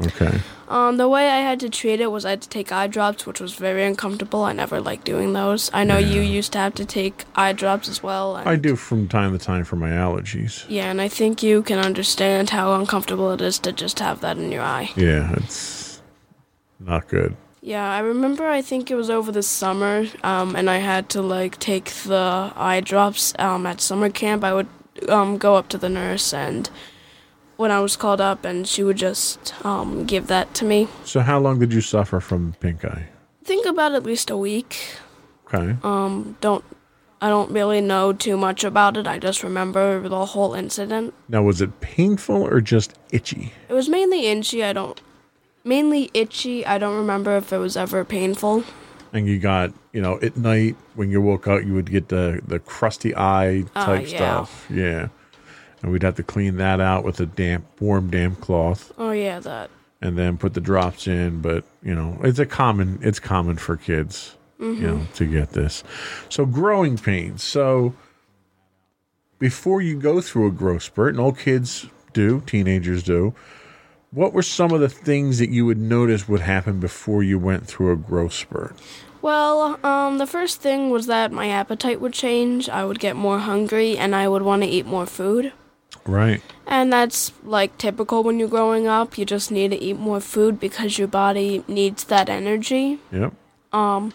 [0.00, 0.40] Okay.
[0.68, 3.26] Um, the way I had to treat it was I had to take eye drops,
[3.26, 4.42] which was very uncomfortable.
[4.42, 5.70] I never liked doing those.
[5.72, 8.36] I know you used to have to take eye drops as well.
[8.36, 10.64] I do from time to time for my allergies.
[10.68, 14.38] Yeah, and I think you can understand how uncomfortable it is to just have that
[14.38, 14.90] in your eye.
[14.96, 16.00] Yeah, it's
[16.80, 17.36] not good.
[17.64, 18.46] Yeah, I remember.
[18.46, 22.52] I think it was over the summer, um, and I had to like take the
[22.54, 24.44] eye drops um, at summer camp.
[24.44, 24.68] I would
[25.08, 26.68] um, go up to the nurse, and
[27.56, 30.88] when I was called up, and she would just um, give that to me.
[31.04, 33.08] So how long did you suffer from pink eye?
[33.44, 34.98] think about at least a week.
[35.46, 35.76] Okay.
[35.82, 36.64] Um, don't
[37.20, 39.06] I don't really know too much about it.
[39.06, 41.14] I just remember the whole incident.
[41.28, 43.52] Now was it painful or just itchy?
[43.68, 44.64] It was mainly itchy.
[44.64, 45.00] I don't
[45.64, 46.64] mainly itchy.
[46.66, 48.64] I don't remember if it was ever painful.
[49.12, 52.40] And you got, you know, at night when you woke up, you would get the
[52.46, 54.16] the crusty eye Oh, type yeah.
[54.16, 54.66] stuff.
[54.70, 55.08] Yeah.
[55.82, 59.38] And we'd have to clean that out with a damp, warm, damp cloth, Oh yeah,
[59.40, 59.70] that.
[60.00, 61.40] and then put the drops in.
[61.40, 62.98] But you know, it's a common.
[63.02, 65.12] It's common for kids, you know, mm-hmm.
[65.12, 65.84] to get this.
[66.28, 67.44] So growing pains.
[67.44, 67.94] So
[69.38, 73.34] before you go through a growth spurt, and all kids do, teenagers do.
[74.14, 77.66] What were some of the things that you would notice would happen before you went
[77.66, 78.76] through a growth spurt?
[79.20, 82.68] Well, um, the first thing was that my appetite would change.
[82.68, 85.52] I would get more hungry, and I would want to eat more food.
[86.06, 86.42] Right.
[86.66, 89.18] And that's like typical when you're growing up.
[89.18, 93.00] You just need to eat more food because your body needs that energy.
[93.10, 93.32] Yep.
[93.72, 94.12] Um,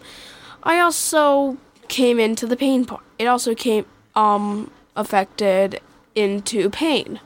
[0.62, 3.02] I also came into the pain part.
[3.18, 3.84] It also came
[4.14, 5.80] um affected
[6.14, 7.20] into pain.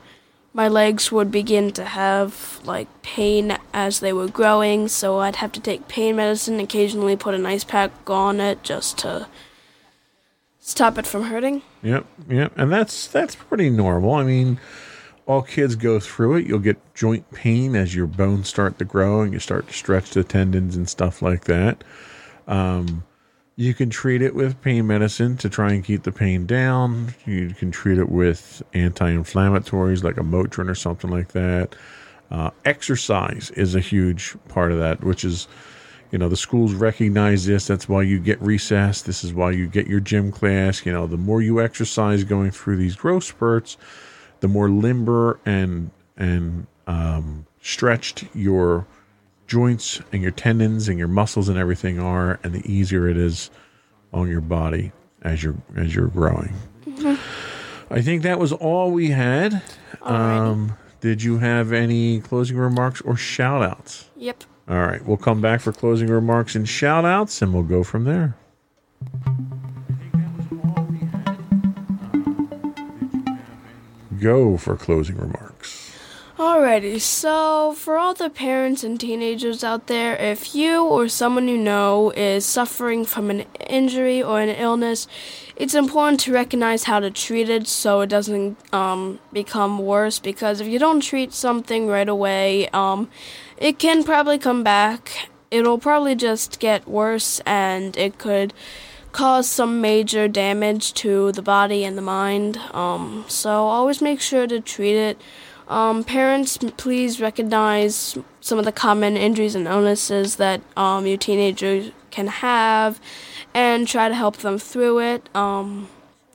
[0.55, 5.51] My legs would begin to have like pain as they were growing, so I'd have
[5.51, 9.27] to take pain medicine, occasionally put an ice pack on it just to
[10.61, 11.61] stop it from hurting.
[11.83, 14.13] Yep, yep, and that's that's pretty normal.
[14.13, 14.57] I mean,
[15.25, 16.47] all kids go through it.
[16.47, 20.11] You'll get joint pain as your bones start to grow and you start to stretch
[20.11, 21.83] the tendons and stuff like that.
[22.47, 23.03] Um,
[23.57, 27.13] you can treat it with pain medicine to try and keep the pain down.
[27.25, 31.75] You can treat it with anti-inflammatories like a Motrin or something like that.
[32.29, 35.47] Uh, exercise is a huge part of that, which is
[36.11, 39.67] you know the schools recognize this that's why you get recess this is why you
[39.67, 43.75] get your gym class you know the more you exercise going through these growth spurts
[44.39, 48.85] the more limber and and um, stretched your
[49.47, 53.49] joints and your tendons and your muscles and everything are and the easier it is
[54.13, 54.91] on your body
[55.21, 56.53] as you're as you're growing
[57.91, 59.61] i think that was all we had
[60.01, 64.43] um, did you have any closing remarks or shout outs Yep.
[64.69, 68.05] all right, we'll come back for closing remarks and shout outs, and we'll go from
[68.05, 68.35] there.
[74.19, 75.84] Go for closing remarks.
[76.45, 81.57] Alrighty, so for all the parents and teenagers out there, if you or someone you
[81.57, 85.07] know is suffering from an injury or an illness,
[85.55, 90.19] it's important to recognize how to treat it so it doesn't um, become worse.
[90.19, 93.09] Because if you don't treat something right away, um,
[93.57, 95.29] it can probably come back.
[95.49, 98.53] It'll probably just get worse and it could
[99.13, 102.57] cause some major damage to the body and the mind.
[102.71, 105.19] Um, so always make sure to treat it.
[105.67, 111.91] Um, parents, please recognize some of the common injuries and illnesses that um, your teenagers
[112.11, 112.99] can have
[113.53, 115.35] and try to help them through it.
[115.35, 115.89] Um,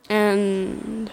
[0.08, 1.10] and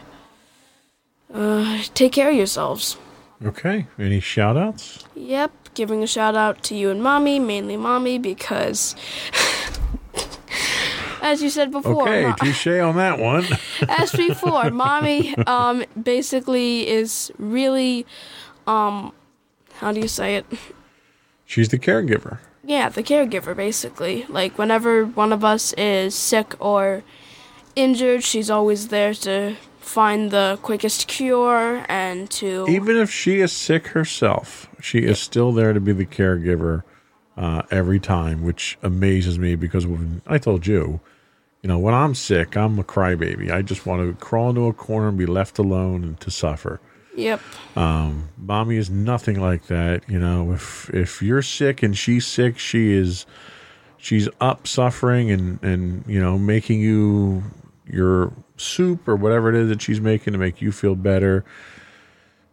[1.34, 2.97] uh, take care of yourselves.
[3.45, 5.05] Okay, any shout outs?
[5.15, 8.95] Yep, giving a shout out to you and mommy, mainly mommy, because
[11.32, 13.45] as you said before, Okay, touche on that one.
[13.89, 18.05] as before, mommy um basically is really
[18.65, 19.13] um
[19.75, 20.45] how do you say it?
[21.45, 22.39] She's the caregiver.
[22.63, 24.25] Yeah, the caregiver basically.
[24.28, 27.03] Like whenever one of us is sick or
[27.75, 33.53] injured, she's always there to find the quickest cure and to Even if she is
[33.53, 36.84] sick herself, she is still there to be the caregiver
[37.38, 40.99] uh, every time, which amazes me because when I told you,
[41.68, 43.51] you know, when I'm sick, I'm a crybaby.
[43.51, 46.80] I just want to crawl into a corner and be left alone and to suffer.
[47.18, 47.41] Yep.
[47.76, 50.09] Um, mommy is nothing like that.
[50.09, 53.26] You know, if if you're sick and she's sick, she is
[53.97, 57.43] she's up suffering and and you know making you
[57.86, 61.43] your soup or whatever it is that she's making to make you feel better.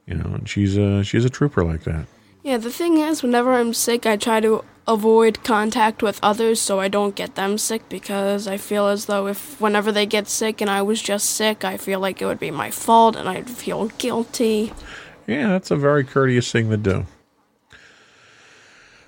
[0.08, 2.06] You know, and she's a she's a trooper like that.
[2.42, 6.80] Yeah, the thing is, whenever I'm sick, I try to avoid contact with others so
[6.80, 10.61] I don't get them sick because I feel as though if whenever they get sick
[10.61, 13.49] and I was just sick, I feel like it would be my fault and I'd
[13.49, 14.72] feel guilty.
[15.26, 17.07] Yeah, that's a very courteous thing to do.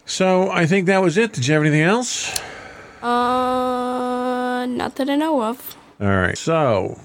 [0.06, 1.32] So I think that was it.
[1.32, 2.30] Did you have anything else?
[3.02, 5.76] Uh, not that I know of.
[6.00, 6.38] All right.
[6.38, 6.98] So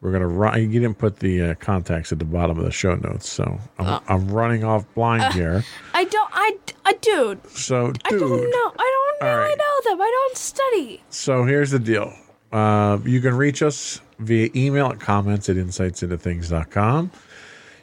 [0.00, 0.70] we're gonna run.
[0.70, 4.00] You didn't put the uh, contacts at the bottom of the show notes, so I'm,
[4.08, 5.62] I'm running off blind here.
[5.94, 6.30] I don't.
[6.32, 7.46] I, I dude.
[7.50, 8.72] So, I don't know.
[8.78, 9.58] I don't All really right.
[9.58, 10.00] know them.
[10.00, 11.02] I don't study.
[11.10, 12.12] So here's the deal.
[12.52, 17.10] Uh, you can reach us via email at comments at insightsintothings.com.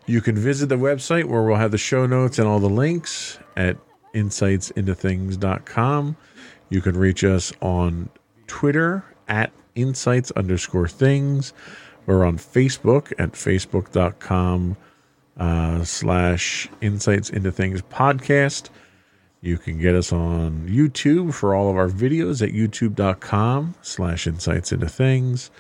[0.06, 3.40] You can visit the website where we'll have the show notes and all the links
[3.56, 3.78] at
[4.14, 6.18] insightsintothings.com.
[6.70, 8.10] You can reach us on
[8.48, 11.54] Twitter at insights underscore things.
[12.08, 14.78] We're on Facebook at facebook.com
[15.38, 18.70] uh, slash insights into things podcast.
[19.42, 24.72] You can get us on YouTube for all of our videos at youtube.com slash insights
[24.72, 25.52] into things.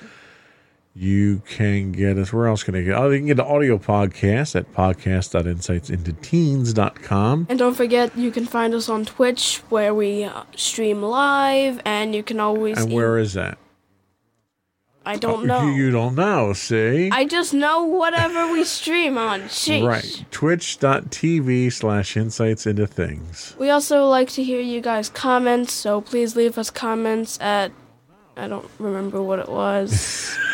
[0.95, 2.95] You can get us, where else can I get?
[2.95, 7.45] Oh, you can get the audio podcast at podcast.insightsintoteens.com.
[7.49, 12.15] And don't forget, you can find us on Twitch where we uh, stream live, and
[12.15, 12.81] you can always.
[12.81, 13.59] And e- where is that?
[15.07, 15.67] I oh, don't You- know.
[15.67, 17.09] You don't know, see?
[17.13, 19.43] I just know whatever we stream on.
[19.43, 19.87] Sheesh.
[19.87, 20.25] Right.
[20.31, 23.55] Twitch.tv slash insights into things.
[23.57, 27.71] We also like to hear you guys' comments, so please leave us comments at.
[28.35, 30.37] I don't remember what it was.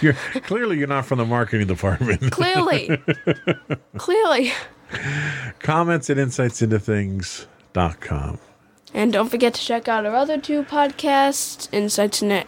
[0.00, 2.30] You're, clearly, you're not from the marketing department.
[2.32, 2.96] Clearly.
[3.98, 4.52] Clearly.
[5.58, 8.38] Comments at insightsintothings.com.
[8.94, 12.46] And don't forget to check out our other two podcasts Insights into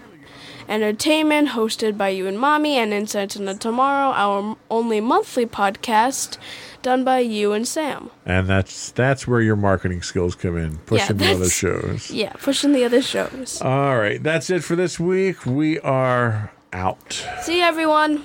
[0.69, 6.39] Entertainment, hosted by you and Mommy, and Insights into Tomorrow, our only monthly podcast,
[6.83, 8.11] done by you and Sam.
[8.27, 12.11] And that's that's where your marketing skills come in, pushing the other shows.
[12.11, 13.61] Yeah, pushing the other shows.
[13.63, 15.47] All right, that's it for this week.
[15.47, 17.27] We are out.
[17.43, 18.25] See everyone.